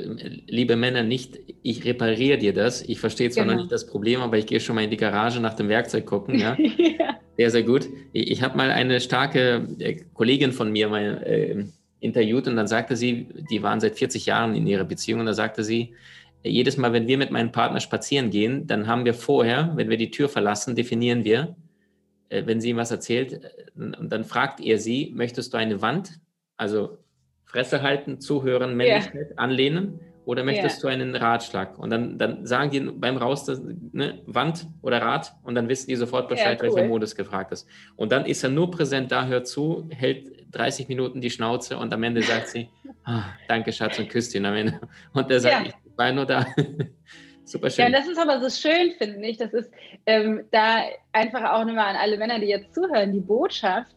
liebe 0.46 0.76
Männer, 0.76 1.02
nicht, 1.02 1.38
ich 1.62 1.84
repariere 1.84 2.38
dir 2.38 2.52
das. 2.52 2.82
Ich 2.82 2.98
verstehe 2.98 3.30
zwar 3.30 3.44
genau. 3.44 3.54
noch 3.54 3.62
nicht 3.62 3.72
das 3.72 3.86
Problem, 3.86 4.20
aber 4.20 4.36
ich 4.36 4.46
gehe 4.46 4.60
schon 4.60 4.74
mal 4.74 4.84
in 4.84 4.90
die 4.90 4.96
Garage 4.96 5.40
nach 5.40 5.54
dem 5.54 5.68
Werkzeug 5.68 6.06
gucken. 6.06 6.38
Ja? 6.38 6.56
ja. 6.58 7.20
Sehr, 7.36 7.50
sehr 7.50 7.62
gut. 7.62 7.88
Ich, 8.12 8.30
ich 8.32 8.42
habe 8.42 8.56
mal 8.56 8.70
eine 8.70 9.00
starke 9.00 9.68
äh, 9.78 10.02
Kollegin 10.12 10.52
von 10.52 10.72
mir 10.72 10.88
mal 10.88 11.22
äh, 11.24 11.64
interviewt 12.00 12.48
und 12.48 12.56
dann 12.56 12.66
sagte 12.66 12.96
sie, 12.96 13.28
die 13.50 13.62
waren 13.62 13.80
seit 13.80 13.96
40 13.96 14.26
Jahren 14.26 14.54
in 14.54 14.66
ihrer 14.66 14.84
Beziehung 14.84 15.20
und 15.20 15.26
da 15.26 15.34
sagte 15.34 15.62
sie, 15.62 15.94
jedes 16.42 16.76
Mal, 16.76 16.92
wenn 16.92 17.06
wir 17.06 17.18
mit 17.18 17.30
meinem 17.30 17.52
Partner 17.52 17.80
spazieren 17.80 18.30
gehen, 18.30 18.66
dann 18.66 18.86
haben 18.86 19.04
wir 19.04 19.14
vorher, 19.14 19.72
wenn 19.76 19.90
wir 19.90 19.98
die 19.98 20.10
Tür 20.10 20.28
verlassen, 20.28 20.74
definieren 20.74 21.24
wir, 21.24 21.54
äh, 22.30 22.44
wenn 22.46 22.60
sie 22.60 22.70
ihm 22.70 22.76
was 22.76 22.90
erzählt, 22.90 23.44
äh, 23.44 23.98
und 23.98 24.10
dann 24.10 24.24
fragt 24.24 24.60
er 24.60 24.78
sie, 24.78 25.12
möchtest 25.14 25.52
du 25.52 25.58
eine 25.58 25.82
Wand? 25.82 26.20
Also 26.56 26.98
Fresse 27.50 27.82
halten, 27.82 28.20
zuhören, 28.20 28.76
Männlichkeit, 28.76 29.30
yeah. 29.30 29.38
anlehnen 29.38 29.98
oder 30.24 30.44
möchtest 30.44 30.84
yeah. 30.84 30.94
du 30.94 31.00
einen 31.00 31.16
Ratschlag? 31.16 31.76
Und 31.78 31.90
dann, 31.90 32.16
dann 32.16 32.46
sagen 32.46 32.70
die 32.70 32.80
beim 32.80 33.16
Raus, 33.16 33.44
das, 33.44 33.60
ne, 33.92 34.22
Wand 34.26 34.66
oder 34.82 35.02
Rad 35.02 35.32
und 35.42 35.56
dann 35.56 35.68
wissen 35.68 35.88
die 35.88 35.96
sofort 35.96 36.28
Bescheid, 36.28 36.60
ja, 36.60 36.68
cool. 36.68 36.76
welcher 36.76 36.88
Modus 36.88 37.16
gefragt 37.16 37.50
ist. 37.50 37.66
Und 37.96 38.12
dann 38.12 38.24
ist 38.24 38.44
er 38.44 38.50
nur 38.50 38.70
präsent 38.70 39.10
da, 39.10 39.26
hört 39.26 39.48
zu, 39.48 39.88
hält 39.90 40.28
30 40.52 40.86
Minuten 40.86 41.20
die 41.20 41.30
Schnauze 41.30 41.76
und 41.76 41.92
am 41.92 42.04
Ende 42.04 42.22
sagt 42.22 42.48
sie, 42.48 42.68
ah, 43.04 43.24
danke 43.48 43.72
Schatz 43.72 43.98
und 43.98 44.08
küsst 44.08 44.32
ihn 44.36 44.46
am 44.46 44.54
Ende. 44.54 44.80
Und 45.12 45.28
der 45.28 45.40
sagt, 45.40 45.68
ich 45.68 45.74
war 45.98 46.12
nur 46.12 46.26
da. 46.26 46.46
Super 47.44 47.68
schön. 47.68 47.86
Ja, 47.86 47.98
das 47.98 48.06
ist 48.06 48.18
aber 48.18 48.40
so 48.40 48.48
schön, 48.48 48.92
finde 48.96 49.26
ich. 49.26 49.38
Das 49.38 49.52
ist 49.52 49.72
ähm, 50.06 50.44
da 50.52 50.82
einfach 51.10 51.50
auch 51.50 51.64
nochmal 51.64 51.88
an 51.88 51.96
alle 51.96 52.16
Männer, 52.16 52.38
die 52.38 52.46
jetzt 52.46 52.72
zuhören, 52.72 53.12
die 53.12 53.18
Botschaft, 53.18 53.90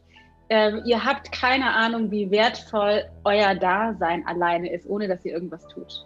ähm, 0.49 0.81
ihr 0.85 1.03
habt 1.03 1.31
keine 1.31 1.73
Ahnung, 1.73 2.11
wie 2.11 2.29
wertvoll 2.29 3.03
euer 3.23 3.55
Dasein 3.55 4.25
alleine 4.27 4.71
ist, 4.71 4.87
ohne 4.87 5.07
dass 5.07 5.23
ihr 5.25 5.33
irgendwas 5.33 5.67
tut. 5.67 6.05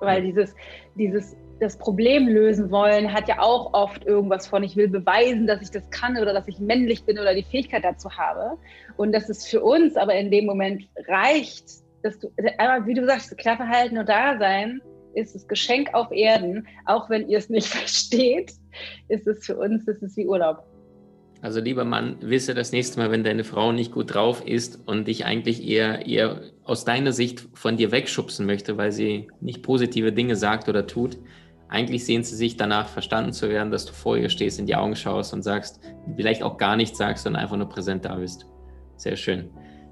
Weil 0.00 0.22
dieses, 0.22 0.54
dieses 0.96 1.36
das 1.62 1.76
Problem 1.76 2.26
lösen 2.26 2.70
wollen, 2.72 3.12
hat 3.12 3.28
ja 3.28 3.38
auch 3.38 3.72
oft 3.72 4.04
irgendwas 4.04 4.48
von, 4.48 4.64
ich 4.64 4.76
will 4.76 4.88
beweisen, 4.88 5.46
dass 5.46 5.62
ich 5.62 5.70
das 5.70 5.88
kann 5.90 6.18
oder 6.18 6.32
dass 6.32 6.48
ich 6.48 6.58
männlich 6.58 7.04
bin 7.04 7.18
oder 7.18 7.34
die 7.34 7.44
Fähigkeit 7.44 7.84
dazu 7.84 8.10
habe. 8.10 8.58
Und 8.96 9.12
dass 9.12 9.28
es 9.28 9.46
für 9.46 9.62
uns 9.62 9.96
aber 9.96 10.14
in 10.14 10.30
dem 10.30 10.44
Moment 10.44 10.88
reicht, 11.06 11.64
dass 12.02 12.18
du, 12.18 12.32
aber 12.58 12.84
wie 12.86 12.94
du 12.94 13.06
sagst, 13.06 13.36
Klapperhalten 13.38 13.96
und 13.96 14.08
Dasein 14.08 14.80
ist 15.14 15.36
das 15.36 15.46
Geschenk 15.46 15.94
auf 15.94 16.10
Erden, 16.10 16.66
auch 16.86 17.08
wenn 17.08 17.28
ihr 17.28 17.38
es 17.38 17.48
nicht 17.48 17.68
versteht, 17.68 18.52
ist 19.08 19.26
es 19.28 19.46
für 19.46 19.56
uns, 19.56 19.86
ist 19.86 20.02
es 20.02 20.16
wie 20.16 20.26
Urlaub. 20.26 20.64
Also 21.42 21.60
lieber 21.60 21.84
Mann, 21.84 22.18
wisse 22.20 22.54
das 22.54 22.70
nächste 22.70 23.00
Mal, 23.00 23.10
wenn 23.10 23.24
deine 23.24 23.42
Frau 23.42 23.72
nicht 23.72 23.90
gut 23.90 24.14
drauf 24.14 24.46
ist 24.46 24.78
und 24.86 25.08
dich 25.08 25.24
eigentlich 25.24 25.66
eher, 25.66 26.06
eher 26.06 26.40
aus 26.62 26.84
deiner 26.84 27.10
Sicht 27.10 27.48
von 27.54 27.76
dir 27.76 27.90
wegschubsen 27.90 28.46
möchte, 28.46 28.76
weil 28.76 28.92
sie 28.92 29.26
nicht 29.40 29.60
positive 29.64 30.12
Dinge 30.12 30.36
sagt 30.36 30.68
oder 30.68 30.86
tut. 30.86 31.18
Eigentlich 31.68 32.04
sehnt 32.04 32.26
sie 32.26 32.36
sich 32.36 32.56
danach, 32.56 32.88
verstanden 32.88 33.32
zu 33.32 33.48
werden, 33.48 33.72
dass 33.72 33.86
du 33.86 33.92
vor 33.92 34.16
ihr 34.16 34.28
stehst, 34.28 34.60
in 34.60 34.66
die 34.66 34.76
Augen 34.76 34.94
schaust 34.94 35.34
und 35.34 35.42
sagst, 35.42 35.80
vielleicht 36.14 36.44
auch 36.44 36.58
gar 36.58 36.76
nichts 36.76 36.96
sagst, 36.96 37.24
sondern 37.24 37.42
einfach 37.42 37.56
nur 37.56 37.68
präsent 37.68 38.04
da 38.04 38.14
bist. 38.14 38.46
Sehr 38.96 39.16
schön. 39.16 39.50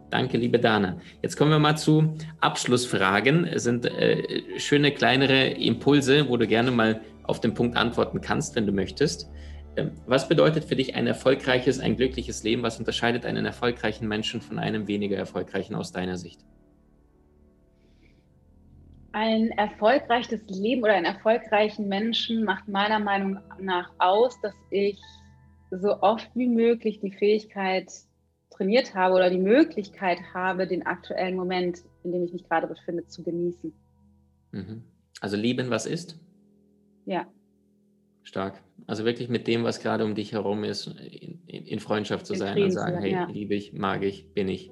Danke, 0.08 0.38
liebe 0.38 0.60
Dana. 0.60 1.00
Jetzt 1.20 1.36
kommen 1.36 1.50
wir 1.50 1.58
mal 1.58 1.76
zu 1.76 2.14
Abschlussfragen. 2.40 3.44
Es 3.44 3.64
sind 3.64 3.86
äh, 3.86 4.42
schöne 4.58 4.92
kleinere 4.92 5.48
Impulse, 5.48 6.28
wo 6.28 6.36
du 6.36 6.46
gerne 6.46 6.70
mal 6.70 7.00
auf 7.24 7.40
den 7.40 7.54
Punkt 7.54 7.76
antworten 7.76 8.20
kannst, 8.20 8.54
wenn 8.54 8.66
du 8.66 8.72
möchtest. 8.72 9.28
Ähm, 9.76 9.92
was 10.06 10.28
bedeutet 10.28 10.64
für 10.64 10.76
dich 10.76 10.94
ein 10.94 11.06
erfolgreiches, 11.06 11.80
ein 11.80 11.96
glückliches 11.96 12.42
Leben? 12.42 12.62
Was 12.62 12.78
unterscheidet 12.78 13.24
einen 13.24 13.46
erfolgreichen 13.46 14.08
Menschen 14.08 14.40
von 14.40 14.58
einem 14.58 14.86
weniger 14.86 15.16
erfolgreichen 15.16 15.74
aus 15.74 15.92
deiner 15.92 16.16
Sicht? 16.16 16.40
Ein 19.12 19.50
erfolgreiches 19.50 20.40
Leben 20.48 20.82
oder 20.82 20.94
einen 20.94 21.06
erfolgreichen 21.06 21.88
Menschen 21.88 22.44
macht 22.44 22.68
meiner 22.68 23.00
Meinung 23.00 23.38
nach 23.58 23.90
aus, 23.98 24.40
dass 24.40 24.54
ich 24.70 24.98
so 25.70 26.00
oft 26.00 26.30
wie 26.34 26.48
möglich 26.48 27.00
die 27.00 27.12
Fähigkeit 27.12 27.90
trainiert 28.50 28.94
habe 28.94 29.14
oder 29.14 29.30
die 29.30 29.38
Möglichkeit 29.38 30.18
habe, 30.34 30.66
den 30.66 30.84
aktuellen 30.86 31.36
Moment, 31.36 31.80
in 32.04 32.12
dem 32.12 32.24
ich 32.24 32.32
mich 32.32 32.44
gerade 32.44 32.66
befinde, 32.66 33.06
zu 33.06 33.22
genießen. 33.22 33.72
Mhm. 34.52 34.84
Also 35.20 35.36
lieben, 35.36 35.70
was 35.70 35.86
ist? 35.86 36.18
Ja. 37.04 37.26
Stark. 38.22 38.62
Also 38.86 39.04
wirklich 39.04 39.28
mit 39.28 39.46
dem, 39.46 39.64
was 39.64 39.80
gerade 39.80 40.04
um 40.04 40.14
dich 40.14 40.32
herum 40.32 40.64
ist, 40.64 40.86
in, 40.86 41.40
in 41.46 41.80
Freundschaft 41.80 42.26
zu 42.26 42.34
in 42.34 42.38
sein 42.38 42.62
und 42.62 42.70
sagen, 42.70 43.00
hey, 43.00 43.12
ja. 43.12 43.24
liebe 43.26 43.54
ich, 43.54 43.72
mag 43.72 44.02
ich, 44.02 44.32
bin 44.34 44.48
ich. 44.48 44.70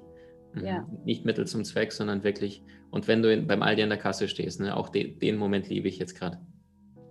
Mhm. 0.53 0.65
Ja. 0.65 0.87
Nicht 1.05 1.25
Mittel 1.25 1.47
zum 1.47 1.63
Zweck, 1.63 1.91
sondern 1.91 2.23
wirklich. 2.23 2.63
Und 2.91 3.07
wenn 3.07 3.21
du 3.21 3.31
in, 3.31 3.47
beim 3.47 3.61
Aldi 3.61 3.83
an 3.83 3.89
der 3.89 3.97
Kasse 3.97 4.27
stehst, 4.27 4.59
ne, 4.59 4.75
auch 4.75 4.89
de, 4.89 5.11
den 5.17 5.37
Moment 5.37 5.69
liebe 5.69 5.87
ich 5.87 5.99
jetzt 5.99 6.17
gerade. 6.17 6.39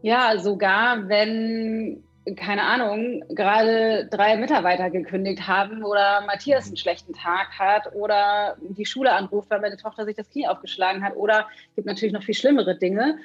Ja, 0.03 0.39
sogar 0.39 1.09
wenn, 1.09 2.05
keine 2.37 2.63
Ahnung, 2.63 3.25
gerade 3.31 4.09
drei 4.11 4.37
Mitarbeiter 4.37 4.91
gekündigt 4.91 5.47
haben 5.47 5.83
oder 5.83 6.23
Matthias 6.27 6.69
einen 6.69 6.77
schlechten 6.77 7.13
Tag 7.13 7.59
hat 7.59 7.95
oder 7.95 8.57
die 8.61 8.87
Schule 8.87 9.13
anruft, 9.13 9.51
weil 9.51 9.61
meine 9.61 9.77
Tochter 9.77 10.05
sich 10.05 10.17
das 10.17 10.31
Knie 10.31 10.47
aufgeschlagen 10.47 11.03
hat 11.03 11.17
oder 11.17 11.47
es 11.71 11.77
gibt 11.77 11.87
natürlich 11.87 12.13
noch 12.13 12.23
viel 12.23 12.35
schlimmere 12.35 12.77
Dinge 12.79 13.19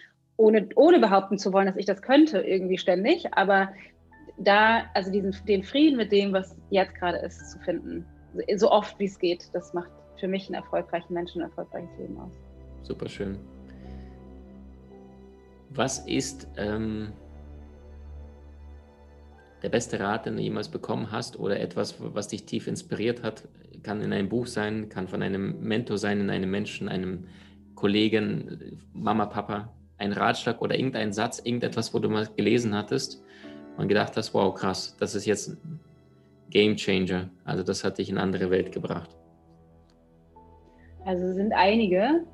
ohne, 0.44 0.68
ohne 0.76 1.00
behaupten 1.00 1.38
zu 1.38 1.54
wollen, 1.54 1.68
dass 1.68 1.78
ich 1.78 1.86
das 1.86 2.02
könnte, 2.02 2.40
irgendwie 2.40 2.78
ständig, 2.78 3.34
aber 3.34 3.70
da, 4.38 4.84
also 4.94 5.10
diesen, 5.10 5.34
den 5.48 5.64
Frieden 5.64 5.96
mit 5.96 6.12
dem, 6.12 6.34
was 6.34 6.56
jetzt 6.70 6.96
gerade 6.96 7.20
ist, 7.20 7.52
zu 7.52 7.60
finden, 7.60 8.06
so 8.58 8.70
oft 8.70 9.00
wie 9.00 9.06
es 9.06 9.18
geht, 9.18 9.50
das 9.54 9.74
macht 9.74 9.90
für 10.20 10.28
mich 10.28 10.48
einen 10.48 10.56
erfolgreichen 10.56 11.14
Menschen 11.14 11.42
ein 11.42 11.50
erfolgreiches 11.50 11.90
Leben 11.98 12.18
aus. 12.20 12.34
Super 12.82 13.08
schön. 13.08 13.38
Was 15.70 16.00
ist 16.00 16.48
ähm, 16.58 17.14
der 19.62 19.70
beste 19.70 19.98
Rat, 20.00 20.26
den 20.26 20.36
du 20.36 20.42
jemals 20.42 20.68
bekommen 20.68 21.10
hast 21.10 21.40
oder 21.40 21.58
etwas, 21.60 21.96
was 22.00 22.28
dich 22.28 22.46
tief 22.46 22.68
inspiriert 22.68 23.24
hat? 23.24 23.48
Kann 23.82 24.02
in 24.02 24.12
einem 24.12 24.28
Buch 24.28 24.48
sein, 24.48 24.90
kann 24.90 25.08
von 25.08 25.22
einem 25.22 25.62
Mentor 25.62 25.98
sein, 25.98 26.20
in 26.20 26.30
einem 26.30 26.52
Menschen, 26.52 26.90
einem 26.90 27.28
Kollegen, 27.76 28.82
Mama, 28.94 29.26
Papa? 29.26 29.74
Ein 29.98 30.12
Ratschlag 30.12 30.62
oder 30.62 30.76
irgendein 30.76 31.14
Satz, 31.14 31.40
irgendetwas, 31.40 31.94
wo 31.94 32.00
du 32.00 32.10
mal 32.10 32.28
gelesen 32.36 32.76
hattest 32.76 33.24
und 33.78 33.88
gedacht 33.88 34.16
hast, 34.18 34.34
wow, 34.34 34.54
krass, 34.54 34.96
das 35.00 35.16
ist 35.16 35.26
jetzt 35.26 35.50
ein 35.50 35.80
Game 36.50 36.76
Changer. 36.76 37.30
Also 37.46 37.64
das 37.64 37.84
hat 37.84 37.98
dich 37.98 38.10
in 38.10 38.18
eine 38.18 38.24
andere 38.24 38.50
Welt 38.50 38.72
gebracht. 38.72 39.10
Also 41.06 41.34
sind 41.34 41.54
einige. 41.54 42.26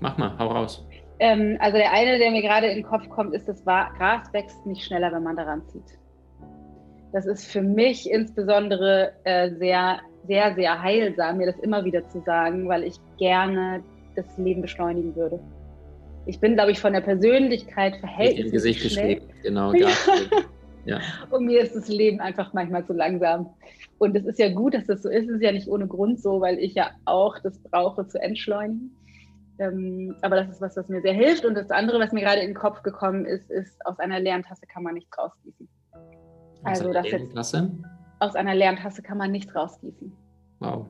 Mach 0.00 0.18
mal, 0.18 0.36
hau 0.38 0.48
raus. 0.48 0.86
Ähm, 1.20 1.56
also 1.60 1.76
der 1.76 1.92
eine, 1.92 2.18
der 2.18 2.30
mir 2.30 2.42
gerade 2.42 2.66
in 2.66 2.78
den 2.78 2.84
Kopf 2.84 3.08
kommt, 3.08 3.34
ist, 3.34 3.48
das 3.48 3.64
Gras 3.64 4.32
wächst 4.32 4.66
nicht 4.66 4.84
schneller, 4.84 5.12
wenn 5.12 5.22
man 5.22 5.36
daran 5.36 5.62
zieht. 5.68 5.98
Das 7.12 7.26
ist 7.26 7.46
für 7.46 7.62
mich 7.62 8.10
insbesondere 8.10 9.12
äh, 9.24 9.50
sehr, 9.56 10.00
sehr, 10.26 10.54
sehr 10.54 10.82
heilsam, 10.82 11.36
mir 11.36 11.46
das 11.46 11.58
immer 11.60 11.84
wieder 11.84 12.08
zu 12.08 12.20
sagen, 12.22 12.68
weil 12.68 12.84
ich 12.84 12.96
gerne 13.18 13.84
das 14.16 14.26
Leben 14.38 14.62
beschleunigen 14.62 15.14
würde. 15.14 15.38
Ich 16.26 16.38
bin, 16.38 16.54
glaube 16.54 16.70
ich, 16.70 16.80
von 16.80 16.92
der 16.92 17.00
Persönlichkeit 17.00 17.96
verhältnismäßig 17.96 18.46
im 18.46 18.52
Gesicht 18.52 18.82
geschrieben, 18.82 19.28
genau. 19.42 19.72
Ja. 19.74 19.88
ja. 20.84 21.00
Und 21.30 21.46
mir 21.46 21.60
ist 21.60 21.74
das 21.74 21.88
Leben 21.88 22.20
einfach 22.20 22.52
manchmal 22.52 22.86
zu 22.86 22.92
langsam. 22.92 23.50
Und 23.98 24.16
es 24.16 24.24
ist 24.24 24.38
ja 24.38 24.52
gut, 24.52 24.74
dass 24.74 24.86
das 24.86 25.02
so 25.02 25.08
ist. 25.08 25.28
Es 25.28 25.36
ist 25.36 25.42
ja 25.42 25.52
nicht 25.52 25.68
ohne 25.68 25.86
Grund 25.86 26.20
so, 26.20 26.40
weil 26.40 26.58
ich 26.58 26.74
ja 26.74 26.90
auch 27.04 27.38
das 27.40 27.58
brauche 27.58 28.06
zu 28.06 28.20
entschleunigen. 28.20 28.96
Ähm, 29.58 30.14
aber 30.22 30.36
das 30.36 30.48
ist 30.48 30.60
was, 30.60 30.76
was 30.76 30.88
mir 30.88 31.02
sehr 31.02 31.12
hilft. 31.12 31.44
Und 31.44 31.54
das 31.54 31.70
andere, 31.70 31.98
was 31.98 32.12
mir 32.12 32.20
gerade 32.20 32.40
in 32.40 32.48
den 32.48 32.56
Kopf 32.56 32.82
gekommen 32.82 33.26
ist, 33.26 33.50
ist, 33.50 33.84
aus 33.86 33.98
einer 33.98 34.20
Lerntasse 34.20 34.66
kann 34.66 34.82
man 34.82 34.94
nichts 34.94 35.16
rausgießen. 35.16 35.68
Aus 35.92 36.80
also, 36.80 36.88
einer 36.88 37.02
Lerntasse? 37.02 37.70
Aus 38.20 38.34
einer 38.36 38.54
Lerntasse 38.54 39.02
kann 39.02 39.18
man 39.18 39.32
nichts 39.32 39.54
rausgießen. 39.54 40.12
Wow. 40.60 40.88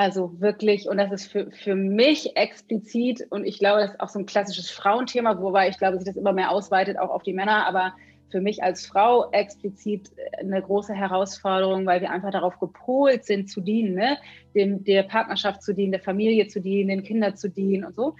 Also 0.00 0.40
wirklich, 0.40 0.88
und 0.88 0.96
das 0.96 1.10
ist 1.10 1.32
für, 1.32 1.50
für 1.50 1.74
mich 1.74 2.36
explizit, 2.36 3.26
und 3.30 3.44
ich 3.44 3.58
glaube, 3.58 3.80
das 3.80 3.90
ist 3.90 4.00
auch 4.00 4.08
so 4.08 4.20
ein 4.20 4.26
klassisches 4.26 4.70
Frauenthema, 4.70 5.42
wobei 5.42 5.68
ich 5.68 5.76
glaube, 5.76 5.96
sich 5.96 6.06
das 6.06 6.14
immer 6.14 6.32
mehr 6.32 6.52
ausweitet, 6.52 7.00
auch 7.00 7.10
auf 7.10 7.24
die 7.24 7.32
Männer, 7.32 7.66
aber 7.66 7.94
für 8.30 8.40
mich 8.40 8.62
als 8.62 8.86
Frau 8.86 9.28
explizit 9.32 10.12
eine 10.38 10.62
große 10.62 10.94
Herausforderung, 10.94 11.84
weil 11.84 12.00
wir 12.00 12.12
einfach 12.12 12.30
darauf 12.30 12.60
gepolt 12.60 13.24
sind 13.24 13.50
zu 13.50 13.60
dienen, 13.60 13.94
ne? 13.94 14.18
Dem, 14.54 14.84
der 14.84 15.02
Partnerschaft 15.02 15.64
zu 15.64 15.74
dienen, 15.74 15.90
der 15.90 16.00
Familie 16.00 16.46
zu 16.46 16.60
dienen, 16.60 16.90
den 16.90 17.02
Kindern 17.02 17.36
zu 17.36 17.50
dienen 17.50 17.84
und 17.84 17.96
so. 17.96 18.14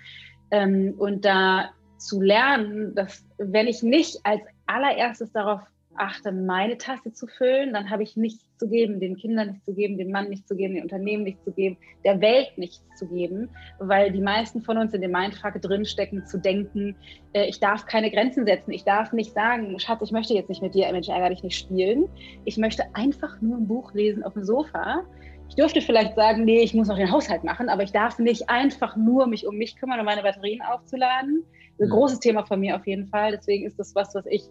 Ähm, 0.51 0.95
und 0.99 1.25
da 1.25 1.71
zu 1.99 2.21
lernen, 2.21 2.97
dass 2.97 3.25
wenn 3.39 3.69
ich 3.69 3.85
nicht 3.85 4.19
als 4.25 4.43
allererstes 4.67 5.31
darauf 5.31 5.61
achte, 5.99 6.33
meine 6.33 6.79
Tasse 6.79 7.13
zu 7.13 7.27
füllen, 7.27 7.73
dann 7.73 7.91
habe 7.91 8.03
ich 8.03 8.17
nichts 8.17 8.45
zu 8.59 8.69
geben, 8.69 9.01
den 9.01 9.17
Kindern 9.17 9.49
nichts 9.49 9.65
zu 9.65 9.75
geben, 9.75 9.99
dem 9.99 10.11
Mann 10.11 10.29
nichts 10.29 10.47
zu 10.47 10.57
geben, 10.57 10.75
den 10.75 10.83
Unternehmen 10.83 11.25
nichts 11.25 11.45
zu 11.45 11.53
geben, 11.53 11.77
der 12.05 12.21
Welt 12.21 12.51
nichts 12.57 12.83
zu 12.97 13.07
geben, 13.07 13.49
weil 13.79 14.11
die 14.11 14.21
meisten 14.21 14.63
von 14.63 14.79
uns 14.79 14.95
in 14.95 15.01
dem 15.01 15.13
Mindfuck 15.13 15.61
drinstecken, 15.61 16.27
zu 16.27 16.39
denken, 16.39 16.97
äh, 17.33 17.47
ich 17.47 17.61
darf 17.61 17.87
keine 17.87 18.11
Grenzen 18.11 18.47
setzen, 18.47 18.73
ich 18.73 18.85
darf 18.85 19.13
nicht 19.13 19.33
sagen, 19.33 19.79
Schatz, 19.79 20.03
ich 20.03 20.13
möchte 20.13 20.35
jetzt 20.35 20.49
nicht 20.49 20.63
mit 20.63 20.75
dir, 20.75 20.91
Mensch, 20.93 21.09
ärger 21.09 21.31
dich 21.31 21.43
nicht 21.43 21.59
spielen. 21.59 22.09
Ich 22.45 22.57
möchte 22.57 22.85
einfach 22.95 23.41
nur 23.41 23.59
ein 23.59 23.69
Buch 23.69 23.93
lesen 23.95 24.23
auf 24.23 24.35
dem 24.35 24.45
Sofa. 24.45 25.05
Ich 25.49 25.55
dürfte 25.55 25.81
vielleicht 25.81 26.15
sagen, 26.15 26.45
nee, 26.45 26.61
ich 26.61 26.75
muss 26.75 26.89
noch 26.89 26.97
den 26.97 27.11
Haushalt 27.11 27.43
machen, 27.43 27.69
aber 27.69 27.83
ich 27.83 27.93
darf 27.93 28.19
nicht 28.19 28.49
einfach 28.51 28.97
nur 28.97 29.27
mich 29.27 29.47
um 29.47 29.57
mich 29.57 29.77
kümmern, 29.77 29.99
um 29.99 30.05
meine 30.05 30.23
Batterien 30.23 30.61
aufzuladen. 30.63 31.45
Ein 31.81 31.89
großes 31.89 32.21
Thema 32.21 32.45
von 32.45 32.61
mir 32.61 32.77
auf 32.77 32.87
jeden 32.87 33.07
Fall. 33.07 33.33
Deswegen 33.33 33.67
ist 33.67 33.79
das 33.79 33.95
was, 33.95 34.15
was 34.15 34.27
ich 34.27 34.43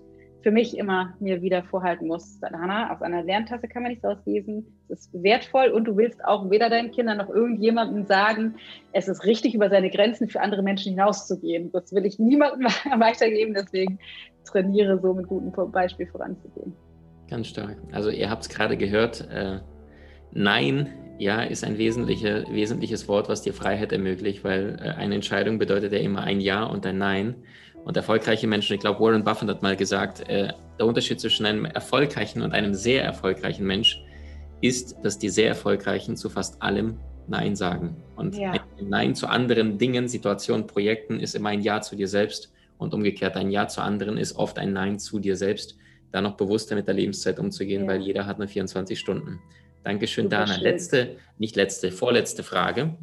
für 0.48 0.54
mich 0.54 0.78
immer 0.78 1.14
mir 1.20 1.42
wieder 1.42 1.62
vorhalten 1.62 2.08
muss, 2.08 2.40
Hanna, 2.42 2.94
aus 2.94 3.02
einer 3.02 3.22
Lerntasse 3.22 3.68
kann 3.68 3.84
man 3.84 3.92
nichts 3.92 4.06
auslesen. 4.06 4.66
Es 4.88 5.02
ist 5.02 5.22
wertvoll 5.22 5.72
und 5.72 5.84
du 5.84 5.98
willst 5.98 6.24
auch 6.24 6.50
weder 6.50 6.70
deinen 6.70 6.92
Kindern 6.92 7.18
noch 7.18 7.28
irgendjemandem 7.28 8.06
sagen, 8.06 8.56
es 8.94 9.10
ist 9.10 9.26
richtig, 9.26 9.56
über 9.56 9.70
seine 9.70 9.90
Grenzen 9.90 10.30
für 10.30 10.40
andere 10.40 10.64
Menschen 10.64 10.92
hinauszugehen. 10.92 11.70
Das 11.74 11.92
will 11.94 12.06
ich 12.06 12.18
niemandem 12.18 12.70
weitergeben, 12.98 13.56
deswegen 13.56 14.00
trainiere 14.46 15.02
so 15.02 15.14
mit 15.14 15.28
gutem 15.28 15.52
Beispiel 15.70 16.08
voranzugehen. 16.08 16.72
Ganz 17.30 17.48
stark. 17.48 17.76
Also 17.92 18.10
ihr 18.10 18.30
habt 18.30 18.44
es 18.44 18.48
gerade 18.48 18.78
gehört, 18.78 19.28
äh, 19.30 19.60
Nein, 20.32 20.94
ja, 21.18 21.42
ist 21.42 21.66
ein 21.66 21.78
wesentliche, 21.78 22.46
wesentliches 22.50 23.10
Wort, 23.10 23.28
was 23.28 23.42
dir 23.42 23.54
Freiheit 23.54 23.92
ermöglicht, 23.92 24.46
weil 24.46 24.80
äh, 24.82 24.92
eine 24.92 25.16
Entscheidung 25.16 25.60
bedeutet 25.60 25.92
ja 25.92 26.00
immer 26.00 26.24
ein 26.24 26.40
Ja 26.40 26.64
und 26.64 26.86
ein 26.86 27.00
Nein. 27.00 27.36
Und 27.88 27.96
erfolgreiche 27.96 28.48
Menschen, 28.48 28.74
ich 28.74 28.82
glaube, 28.82 29.00
Warren 29.00 29.24
Buffett 29.24 29.48
hat 29.48 29.62
mal 29.62 29.78
gesagt, 29.78 30.20
äh, 30.28 30.52
der 30.78 30.86
Unterschied 30.86 31.22
zwischen 31.22 31.46
einem 31.46 31.64
erfolgreichen 31.64 32.42
und 32.42 32.52
einem 32.52 32.74
sehr 32.74 33.02
erfolgreichen 33.02 33.66
Mensch 33.66 34.04
ist, 34.60 34.98
dass 35.04 35.18
die 35.18 35.30
sehr 35.30 35.48
erfolgreichen 35.48 36.18
zu 36.18 36.30
fast 36.30 36.62
allem 36.62 37.00
Nein 37.28 37.56
sagen. 37.56 37.96
Und 38.18 38.36
ja. 38.36 38.52
ein 38.52 38.90
Nein 38.90 39.16
zu 39.16 39.28
anderen 39.28 39.78
Dingen, 39.78 40.10
Situationen, 40.10 40.68
Projekten 40.68 41.22
ist 41.22 41.34
immer 41.34 41.48
ein 41.48 41.62
Ja 41.62 41.80
zu 41.80 41.96
dir 41.96 42.10
selbst. 42.10 42.52
Und 42.78 42.94
umgekehrt, 42.94 43.38
ein 43.38 43.52
Ja 43.52 43.70
zu 43.70 43.80
anderen 43.80 44.18
ist 44.18 44.36
oft 44.36 44.60
ein 44.60 44.74
Nein 44.74 45.00
zu 45.00 45.20
dir 45.20 45.38
selbst, 45.38 45.78
da 46.12 46.20
noch 46.20 46.36
bewusster 46.36 46.76
mit 46.76 46.88
der 46.88 46.94
Lebenszeit 46.94 47.40
umzugehen, 47.40 47.84
ja. 47.84 47.88
weil 47.88 48.02
jeder 48.02 48.26
hat 48.26 48.38
nur 48.38 48.50
24 48.50 49.00
Stunden. 49.00 49.40
Dankeschön, 49.86 50.26
Super 50.26 50.40
Dana. 50.40 50.56
Schön. 50.56 50.64
Letzte, 50.64 51.16
nicht 51.38 51.56
letzte, 51.56 51.94
vorletzte 51.94 52.44
Frage. 52.44 52.98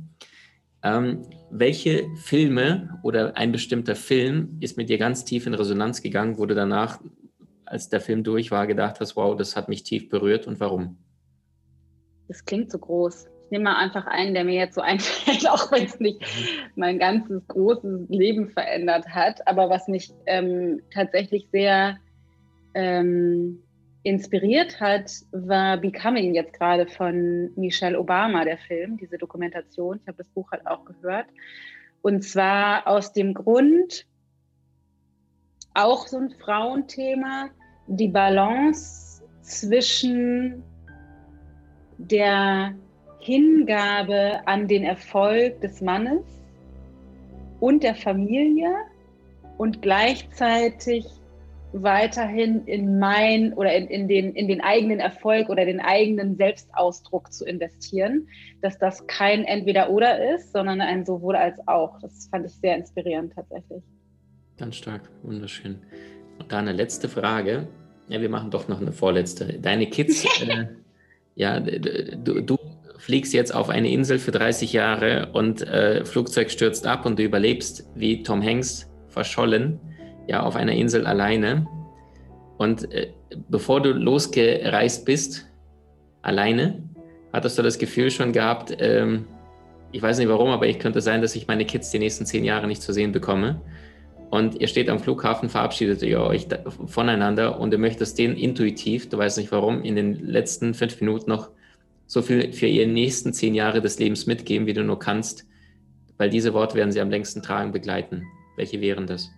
Ähm, 0.84 1.22
welche 1.50 2.06
Filme 2.16 3.00
oder 3.02 3.36
ein 3.38 3.52
bestimmter 3.52 3.96
Film 3.96 4.58
ist 4.60 4.76
mit 4.76 4.90
dir 4.90 4.98
ganz 4.98 5.24
tief 5.24 5.46
in 5.46 5.54
Resonanz 5.54 6.02
gegangen, 6.02 6.36
wo 6.36 6.44
du 6.44 6.54
danach, 6.54 7.00
als 7.64 7.88
der 7.88 8.02
Film 8.02 8.22
durch 8.22 8.50
war, 8.50 8.66
gedacht 8.66 9.00
hast, 9.00 9.16
wow, 9.16 9.34
das 9.34 9.56
hat 9.56 9.70
mich 9.70 9.82
tief 9.82 10.10
berührt 10.10 10.46
und 10.46 10.60
warum? 10.60 10.98
Das 12.28 12.44
klingt 12.44 12.70
so 12.70 12.78
groß. 12.78 13.28
Ich 13.46 13.50
nehme 13.50 13.64
mal 13.64 13.76
einfach 13.76 14.06
einen, 14.06 14.34
der 14.34 14.44
mir 14.44 14.56
jetzt 14.56 14.74
so 14.74 14.80
einfällt, 14.82 15.48
auch 15.48 15.72
wenn 15.72 15.84
es 15.84 15.98
nicht 16.00 16.22
mein 16.76 16.98
ganzes 16.98 17.46
großes 17.48 18.08
Leben 18.10 18.50
verändert 18.50 19.08
hat, 19.08 19.46
aber 19.48 19.70
was 19.70 19.88
mich 19.88 20.12
ähm, 20.26 20.82
tatsächlich 20.92 21.48
sehr 21.50 21.96
ähm, 22.74 23.62
inspiriert 24.04 24.80
hat, 24.80 25.10
war 25.32 25.78
Becoming 25.78 26.34
jetzt 26.34 26.52
gerade 26.52 26.86
von 26.86 27.50
Michelle 27.56 27.98
Obama, 27.98 28.44
der 28.44 28.58
Film, 28.58 28.98
diese 28.98 29.18
Dokumentation. 29.18 29.98
Ich 30.00 30.06
habe 30.06 30.18
das 30.18 30.28
Buch 30.28 30.50
halt 30.52 30.66
auch 30.66 30.84
gehört. 30.84 31.26
Und 32.02 32.22
zwar 32.22 32.86
aus 32.86 33.12
dem 33.14 33.32
Grund, 33.32 34.06
auch 35.72 36.06
so 36.06 36.18
ein 36.18 36.30
Frauenthema, 36.30 37.48
die 37.86 38.08
Balance 38.08 39.22
zwischen 39.40 40.62
der 41.96 42.74
Hingabe 43.20 44.46
an 44.46 44.68
den 44.68 44.84
Erfolg 44.84 45.60
des 45.62 45.80
Mannes 45.80 46.24
und 47.58 47.82
der 47.82 47.94
Familie 47.94 48.70
und 49.56 49.80
gleichzeitig 49.80 51.06
weiterhin 51.82 52.66
in 52.66 52.98
mein 52.98 53.52
oder 53.52 53.74
in, 53.74 53.88
in, 53.88 54.06
den, 54.06 54.32
in 54.34 54.46
den 54.46 54.60
eigenen 54.60 55.00
Erfolg 55.00 55.48
oder 55.48 55.64
den 55.64 55.80
eigenen 55.80 56.36
Selbstausdruck 56.36 57.32
zu 57.32 57.44
investieren, 57.44 58.28
dass 58.62 58.78
das 58.78 59.06
kein 59.08 59.44
Entweder-Oder 59.44 60.34
ist, 60.34 60.52
sondern 60.52 60.80
ein 60.80 61.04
sowohl 61.04 61.34
als 61.34 61.58
auch. 61.66 61.98
Das 62.00 62.28
fand 62.30 62.46
ich 62.46 62.52
sehr 62.52 62.76
inspirierend 62.76 63.32
tatsächlich. 63.34 63.82
Ganz 64.56 64.76
stark, 64.76 65.10
wunderschön. 65.22 65.80
Und 66.38 66.52
da 66.52 66.60
eine 66.60 66.72
letzte 66.72 67.08
Frage. 67.08 67.66
Ja, 68.08 68.20
wir 68.20 68.28
machen 68.28 68.50
doch 68.50 68.68
noch 68.68 68.80
eine 68.80 68.92
vorletzte. 68.92 69.58
Deine 69.58 69.86
Kids, 69.86 70.24
äh, 70.48 70.66
ja, 71.34 71.58
du, 71.58 72.40
du, 72.40 72.56
fliegst 72.96 73.34
jetzt 73.34 73.54
auf 73.54 73.68
eine 73.68 73.90
Insel 73.90 74.18
für 74.18 74.30
30 74.30 74.72
Jahre 74.72 75.28
und 75.34 75.60
äh, 75.60 76.06
Flugzeug 76.06 76.50
stürzt 76.50 76.86
ab 76.86 77.04
und 77.04 77.18
du 77.18 77.22
überlebst 77.22 77.86
wie 77.94 78.22
Tom 78.22 78.42
Hanks 78.42 78.90
verschollen 79.08 79.78
ja 80.26 80.42
auf 80.42 80.56
einer 80.56 80.72
Insel 80.72 81.06
alleine. 81.06 81.66
Und 82.58 82.92
äh, 82.92 83.12
bevor 83.48 83.82
du 83.82 83.92
losgereist 83.92 85.04
bist, 85.04 85.46
alleine, 86.22 86.82
hattest 87.32 87.58
du 87.58 87.62
das 87.62 87.78
Gefühl 87.78 88.10
schon 88.10 88.32
gehabt, 88.32 88.76
ähm, 88.78 89.26
ich 89.92 90.02
weiß 90.02 90.18
nicht 90.18 90.28
warum, 90.28 90.48
aber 90.48 90.66
ich 90.66 90.78
könnte 90.78 91.00
sein, 91.00 91.22
dass 91.22 91.36
ich 91.36 91.46
meine 91.46 91.64
Kids 91.64 91.90
die 91.90 92.00
nächsten 92.00 92.26
zehn 92.26 92.44
Jahre 92.44 92.66
nicht 92.66 92.82
zu 92.82 92.92
sehen 92.92 93.12
bekomme. 93.12 93.60
Und 94.30 94.60
ihr 94.60 94.66
steht 94.66 94.88
am 94.88 94.98
Flughafen, 94.98 95.48
verabschiedet 95.48 96.02
ihr 96.02 96.20
euch 96.20 96.48
voneinander 96.86 97.60
und 97.60 97.72
du 97.72 97.78
möchtest 97.78 98.18
denen 98.18 98.36
intuitiv, 98.36 99.08
du 99.08 99.18
weißt 99.18 99.38
nicht 99.38 99.52
warum, 99.52 99.84
in 99.84 99.94
den 99.94 100.14
letzten 100.26 100.74
fünf 100.74 101.00
Minuten 101.00 101.30
noch 101.30 101.50
so 102.06 102.22
viel 102.22 102.52
für 102.52 102.66
ihre 102.66 102.88
nächsten 102.88 103.32
zehn 103.32 103.54
Jahre 103.54 103.80
des 103.80 104.00
Lebens 104.00 104.26
mitgeben, 104.26 104.66
wie 104.66 104.72
du 104.72 104.82
nur 104.82 104.98
kannst, 104.98 105.46
weil 106.18 106.30
diese 106.30 106.52
Worte 106.52 106.74
werden 106.74 106.90
sie 106.90 107.00
am 107.00 107.10
längsten 107.10 107.42
tragen, 107.42 107.70
begleiten. 107.70 108.24
Welche 108.56 108.80
wären 108.80 109.06
das? 109.06 109.30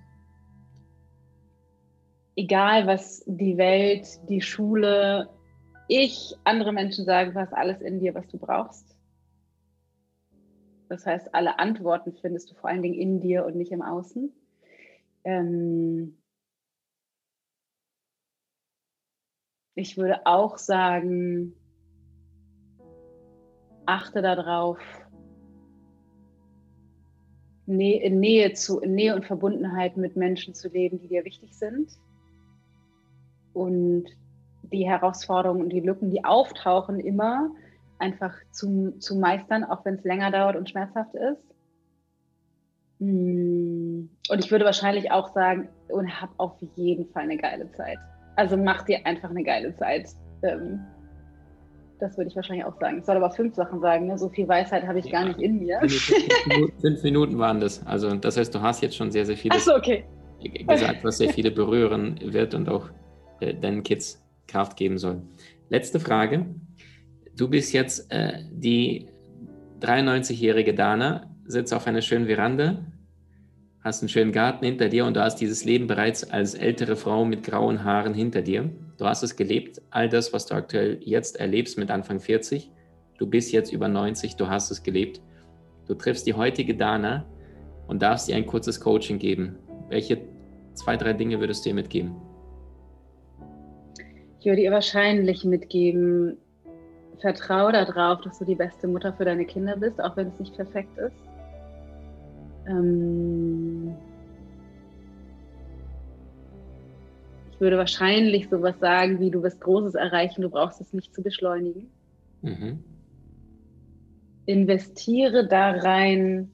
Egal 2.37 2.87
was 2.87 3.25
die 3.27 3.57
Welt, 3.57 4.21
die 4.29 4.43
Schule, 4.43 5.31
ich, 5.89 6.37
andere 6.45 6.73
Menschen 6.73 7.05
sagen, 7.05 7.33
du 7.33 7.41
hast 7.41 7.55
alles 7.55 7.81
in 7.81 7.99
dir, 7.99 8.15
was 8.15 8.29
du 8.29 8.39
brauchst. 8.39 8.97
Das 10.89 11.07
heißt, 11.07 11.35
alle 11.35 11.59
Antworten 11.59 12.13
findest 12.13 12.51
du 12.51 12.55
vor 12.55 12.71
allen 12.71 12.83
Dingen 12.83 12.95
in 12.95 13.21
dir 13.21 13.45
und 13.45 13.57
nicht 13.57 13.73
im 13.73 13.83
Außen. 13.83 14.33
Ähm 15.25 16.19
ich 19.75 19.97
würde 19.97 20.27
auch 20.27 20.59
sagen, 20.59 21.55
achte 23.85 24.23
darauf, 24.23 24.79
in 27.67 28.21
Nähe, 28.21 28.53
zu, 28.53 28.81
in 28.81 28.95
Nähe 28.95 29.17
und 29.17 29.25
Verbundenheit 29.25 29.97
mit 29.97 30.15
Menschen 30.15 30.55
zu 30.55 30.69
leben, 30.69 31.01
die 31.01 31.09
dir 31.09 31.25
wichtig 31.25 31.53
sind 31.53 31.99
und 33.57 34.05
die 34.63 34.87
Herausforderungen 34.87 35.63
und 35.63 35.71
die 35.71 35.81
Lücken, 35.81 36.11
die 36.11 36.25
auftauchen, 36.25 37.01
immer 37.01 37.51
einfach 37.99 38.35
zu, 38.51 38.95
zu 38.99 39.17
meistern, 39.17 39.65
auch 39.65 39.85
wenn 39.85 39.95
es 39.95 40.05
länger 40.05 40.31
dauert 40.31 40.57
und 40.57 40.69
schmerzhaft 40.69 41.15
ist. 41.15 41.43
Hm. 43.01 44.11
Und 44.29 44.39
ich 44.45 44.51
würde 44.51 44.65
wahrscheinlich 44.65 45.11
auch 45.11 45.33
sagen, 45.33 45.69
und 45.89 46.21
hab 46.21 46.31
auf 46.37 46.53
jeden 46.75 47.07
Fall 47.13 47.23
eine 47.23 47.39
geile 47.39 47.71
Zeit. 47.73 47.99
Also 48.35 48.57
mach 48.57 48.83
dir 48.83 49.07
einfach 49.07 49.31
eine 49.31 49.43
geile 49.43 49.75
Zeit. 49.77 50.09
Ähm, 50.43 50.81
das 51.99 52.19
würde 52.19 52.29
ich 52.29 52.37
wahrscheinlich 52.37 52.67
auch 52.67 52.79
sagen. 52.79 52.99
Ich 52.99 53.05
soll 53.07 53.17
aber 53.17 53.31
fünf 53.31 53.55
Sachen 53.55 53.81
sagen. 53.81 54.09
Ne? 54.09 54.19
So 54.19 54.29
viel 54.29 54.47
Weisheit 54.47 54.87
habe 54.87 54.99
ich 54.99 55.07
ja. 55.07 55.13
gar 55.13 55.29
nicht 55.29 55.41
in 55.41 55.61
mir. 55.61 55.81
Fünf 56.81 57.03
Minuten 57.03 57.39
waren 57.39 57.61
das. 57.61 57.87
Also 57.87 58.15
das 58.17 58.37
heißt, 58.37 58.55
du 58.55 58.61
hast 58.61 58.83
jetzt 58.83 58.97
schon 58.97 59.11
sehr, 59.11 59.25
sehr 59.25 59.37
vieles 59.37 59.65
so, 59.65 59.75
okay. 59.75 60.05
gesagt, 60.67 61.05
was 61.05 61.17
sehr 61.19 61.31
viele 61.31 61.51
berühren 61.51 62.19
wird 62.23 62.53
und 62.53 62.69
auch 62.69 62.91
äh, 63.41 63.55
deinen 63.55 63.83
Kids 63.83 64.23
Kraft 64.47 64.77
geben 64.77 64.99
soll. 64.99 65.23
Letzte 65.69 66.01
Frage. 66.01 66.47
Du 67.37 67.49
bist 67.49 67.73
jetzt 67.73 68.11
äh, 68.11 68.45
die 68.51 69.09
93-jährige 69.81 70.75
Dana, 70.75 71.31
sitzt 71.47 71.75
auf 71.75 71.87
einer 71.87 72.01
schönen 72.01 72.27
Veranda, 72.27 72.87
hast 73.81 74.03
einen 74.03 74.09
schönen 74.09 74.33
Garten 74.33 74.65
hinter 74.65 74.89
dir 74.89 75.05
und 75.05 75.15
du 75.15 75.23
hast 75.23 75.37
dieses 75.37 75.65
Leben 75.65 75.87
bereits 75.87 76.25
als 76.25 76.55
ältere 76.55 76.97
Frau 76.97 77.25
mit 77.25 77.43
grauen 77.43 77.85
Haaren 77.85 78.15
hinter 78.15 78.43
dir. 78.43 78.71
Du 78.99 79.05
hast 79.05 79.23
es 79.23 79.37
gelebt, 79.37 79.83
all 79.91 80.09
das, 80.09 80.33
was 80.33 80.47
du 80.47 80.55
aktuell 80.55 80.99
jetzt 81.03 81.39
erlebst 81.39 81.79
mit 81.79 81.91
Anfang 81.91 82.21
40. 82.21 82.71
Du 83.19 83.27
bist 83.27 83.53
jetzt 83.53 83.73
über 83.73 83.89
90, 83.89 84.37
du 84.37 84.49
hast 84.49 84.71
es 84.71 84.83
gelebt. 84.83 85.21
Du 85.87 85.95
triffst 85.95 86.27
die 86.27 86.35
heutige 86.35 86.75
Dana 86.75 87.27
und 87.87 88.03
darfst 88.03 88.29
ihr 88.29 88.37
ein 88.37 88.47
kurzes 88.47 88.81
Coaching 88.81 89.19
geben. 89.19 89.57
Welche 89.89 90.23
zwei, 90.75 90.97
drei 90.97 91.13
Dinge 91.13 91.39
würdest 91.39 91.65
du 91.65 91.69
ihr 91.69 91.75
mitgeben? 91.75 92.17
Ich 94.41 94.47
würde 94.47 94.63
ihr 94.63 94.73
wahrscheinlich 94.73 95.45
mitgeben, 95.45 96.37
vertraue 97.21 97.73
darauf, 97.73 98.21
dass 98.21 98.39
du 98.39 98.45
die 98.45 98.55
beste 98.55 98.87
Mutter 98.87 99.13
für 99.13 99.25
deine 99.25 99.45
Kinder 99.45 99.77
bist, 99.77 100.01
auch 100.01 100.17
wenn 100.17 100.29
es 100.29 100.39
nicht 100.39 100.55
perfekt 100.55 100.97
ist. 100.99 101.17
Ähm 102.69 103.95
ich 107.53 107.61
würde 107.61 107.79
wahrscheinlich 107.79 108.49
sowas 108.49 108.79
sagen, 108.81 109.19
wie 109.19 109.31
du 109.31 109.43
wirst 109.43 109.61
Großes 109.61 109.95
erreichen, 109.95 110.43
du 110.43 110.51
brauchst 110.51 110.81
es 110.81 110.93
nicht 110.93 111.15
zu 111.15 111.23
beschleunigen. 111.23 111.91
Mhm. 112.43 112.85
Investiere 114.45 115.49
da 115.49 115.71
rein, 115.71 116.51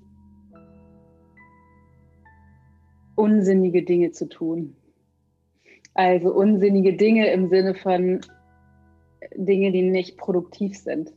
unsinnige 3.17 3.83
Dinge 3.83 4.13
zu 4.13 4.29
tun. 4.29 4.77
Also 5.95 6.33
unsinnige 6.33 6.97
Dinge 6.97 7.31
im 7.33 7.49
Sinne 7.49 7.75
von 7.75 8.21
Dinge, 9.35 9.73
die 9.73 9.83
nicht 9.83 10.17
produktiv 10.17 10.77
sind. 10.77 11.13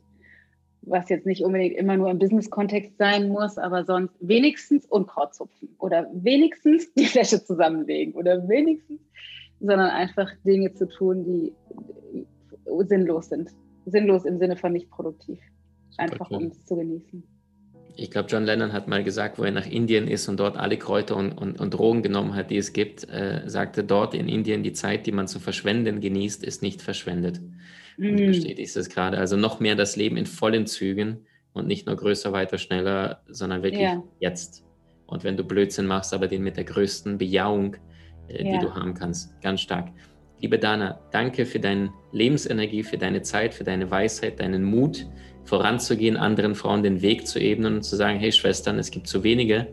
Was 0.82 1.08
jetzt 1.08 1.26
nicht 1.26 1.42
unbedingt 1.42 1.76
immer 1.76 1.96
nur 1.96 2.10
im 2.10 2.18
Business-Kontext 2.18 2.96
sein 2.98 3.28
muss, 3.28 3.58
aber 3.58 3.84
sonst 3.84 4.14
wenigstens 4.20 4.86
Unkraut 4.86 5.34
zupfen 5.34 5.74
oder 5.78 6.08
wenigstens 6.12 6.92
die 6.94 7.06
Fläche 7.06 7.42
zusammenlegen 7.42 8.14
oder 8.14 8.48
wenigstens, 8.48 9.00
sondern 9.58 9.90
einfach 9.90 10.30
Dinge 10.44 10.72
zu 10.74 10.86
tun, 10.86 11.24
die 11.24 11.52
sinnlos 12.84 13.30
sind. 13.30 13.50
Sinnlos 13.86 14.24
im 14.24 14.38
Sinne 14.38 14.56
von 14.56 14.72
nicht 14.72 14.90
produktiv. 14.90 15.40
Einfach 15.96 16.30
um 16.30 16.46
es 16.46 16.64
zu 16.66 16.76
genießen 16.76 17.35
ich 17.96 18.10
glaube, 18.10 18.28
John 18.28 18.44
Lennon 18.44 18.72
hat 18.72 18.88
mal 18.88 19.02
gesagt, 19.02 19.38
wo 19.38 19.44
er 19.44 19.50
nach 19.50 19.66
Indien 19.66 20.06
ist 20.06 20.28
und 20.28 20.38
dort 20.38 20.56
alle 20.56 20.76
Kräuter 20.76 21.16
und, 21.16 21.32
und, 21.32 21.58
und 21.58 21.70
Drogen 21.72 22.02
genommen 22.02 22.34
hat, 22.34 22.50
die 22.50 22.58
es 22.58 22.72
gibt, 22.72 23.08
äh, 23.08 23.42
sagte 23.46 23.84
dort 23.84 24.14
in 24.14 24.28
Indien, 24.28 24.62
die 24.62 24.72
Zeit, 24.72 25.06
die 25.06 25.12
man 25.12 25.28
zu 25.28 25.40
verschwenden 25.40 26.00
genießt, 26.00 26.44
ist 26.44 26.62
nicht 26.62 26.82
verschwendet. 26.82 27.40
Mhm. 27.96 28.10
Und 28.10 28.26
bestätigt 28.26 28.76
es 28.76 28.88
gerade. 28.90 29.18
Also 29.18 29.36
noch 29.36 29.60
mehr 29.60 29.76
das 29.76 29.96
Leben 29.96 30.16
in 30.16 30.26
vollen 30.26 30.66
Zügen 30.66 31.26
und 31.54 31.66
nicht 31.66 31.86
nur 31.86 31.96
größer, 31.96 32.32
weiter, 32.32 32.58
schneller, 32.58 33.22
sondern 33.28 33.62
wirklich 33.62 33.82
ja. 33.82 34.02
jetzt. 34.20 34.62
Und 35.06 35.24
wenn 35.24 35.38
du 35.38 35.44
Blödsinn 35.44 35.86
machst, 35.86 36.12
aber 36.12 36.28
den 36.28 36.42
mit 36.42 36.58
der 36.58 36.64
größten 36.64 37.16
Bejahung, 37.16 37.76
äh, 38.28 38.44
ja. 38.44 38.58
die 38.58 38.66
du 38.66 38.74
haben 38.74 38.92
kannst. 38.92 39.40
Ganz 39.40 39.62
stark. 39.62 39.88
Liebe 40.40 40.58
Dana, 40.58 41.00
danke 41.12 41.46
für 41.46 41.60
deine 41.60 41.90
Lebensenergie, 42.12 42.82
für 42.82 42.98
deine 42.98 43.22
Zeit, 43.22 43.54
für 43.54 43.64
deine 43.64 43.90
Weisheit, 43.90 44.38
deinen 44.38 44.64
Mut, 44.64 45.06
voranzugehen, 45.46 46.16
anderen 46.16 46.54
Frauen 46.54 46.82
den 46.82 47.02
Weg 47.02 47.26
zu 47.26 47.38
ebnen 47.38 47.76
und 47.76 47.82
zu 47.82 47.96
sagen, 47.96 48.18
hey 48.18 48.32
Schwestern, 48.32 48.78
es 48.78 48.90
gibt 48.90 49.06
zu 49.06 49.22
wenige 49.22 49.68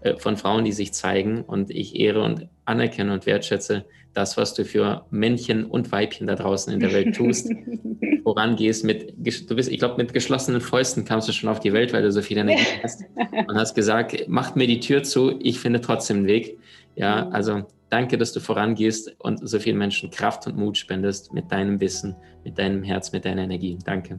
äh, 0.00 0.16
von 0.16 0.36
Frauen, 0.36 0.64
die 0.64 0.72
sich 0.72 0.92
zeigen 0.92 1.42
und 1.42 1.70
ich 1.70 1.96
ehre 1.96 2.22
und 2.22 2.48
anerkenne 2.64 3.12
und 3.12 3.26
wertschätze 3.26 3.84
das, 4.16 4.36
was 4.36 4.54
du 4.54 4.64
für 4.64 5.04
Männchen 5.10 5.66
und 5.66 5.92
Weibchen 5.92 6.26
da 6.26 6.36
draußen 6.36 6.72
in 6.72 6.80
der 6.80 6.92
Welt 6.92 7.14
tust, 7.14 7.50
vorangehst 8.22 8.82
mit, 8.82 9.12
du 9.16 9.54
bist, 9.54 9.70
ich 9.70 9.78
glaube, 9.78 9.96
mit 9.98 10.14
geschlossenen 10.14 10.60
Fäusten 10.60 11.04
kamst 11.04 11.28
du 11.28 11.32
schon 11.32 11.50
auf 11.50 11.60
die 11.60 11.72
Welt, 11.72 11.92
weil 11.92 12.02
du 12.02 12.10
so 12.10 12.22
viel 12.22 12.38
Energie 12.38 12.64
hast 12.82 13.04
und 13.46 13.56
hast 13.56 13.74
gesagt, 13.74 14.26
macht 14.28 14.56
mir 14.56 14.66
die 14.66 14.80
Tür 14.80 15.02
zu, 15.02 15.38
ich 15.40 15.60
finde 15.60 15.80
trotzdem 15.80 16.18
einen 16.18 16.26
Weg. 16.26 16.58
Ja, 16.94 17.28
also 17.28 17.64
danke, 17.90 18.16
dass 18.16 18.32
du 18.32 18.40
vorangehst 18.40 19.14
und 19.18 19.46
so 19.46 19.58
vielen 19.58 19.76
Menschen 19.76 20.10
Kraft 20.10 20.46
und 20.46 20.56
Mut 20.56 20.78
spendest 20.78 21.34
mit 21.34 21.52
deinem 21.52 21.80
Wissen, 21.80 22.16
mit 22.42 22.58
deinem 22.58 22.82
Herz, 22.82 23.12
mit 23.12 23.26
deiner 23.26 23.42
Energie. 23.42 23.78
Danke. 23.84 24.18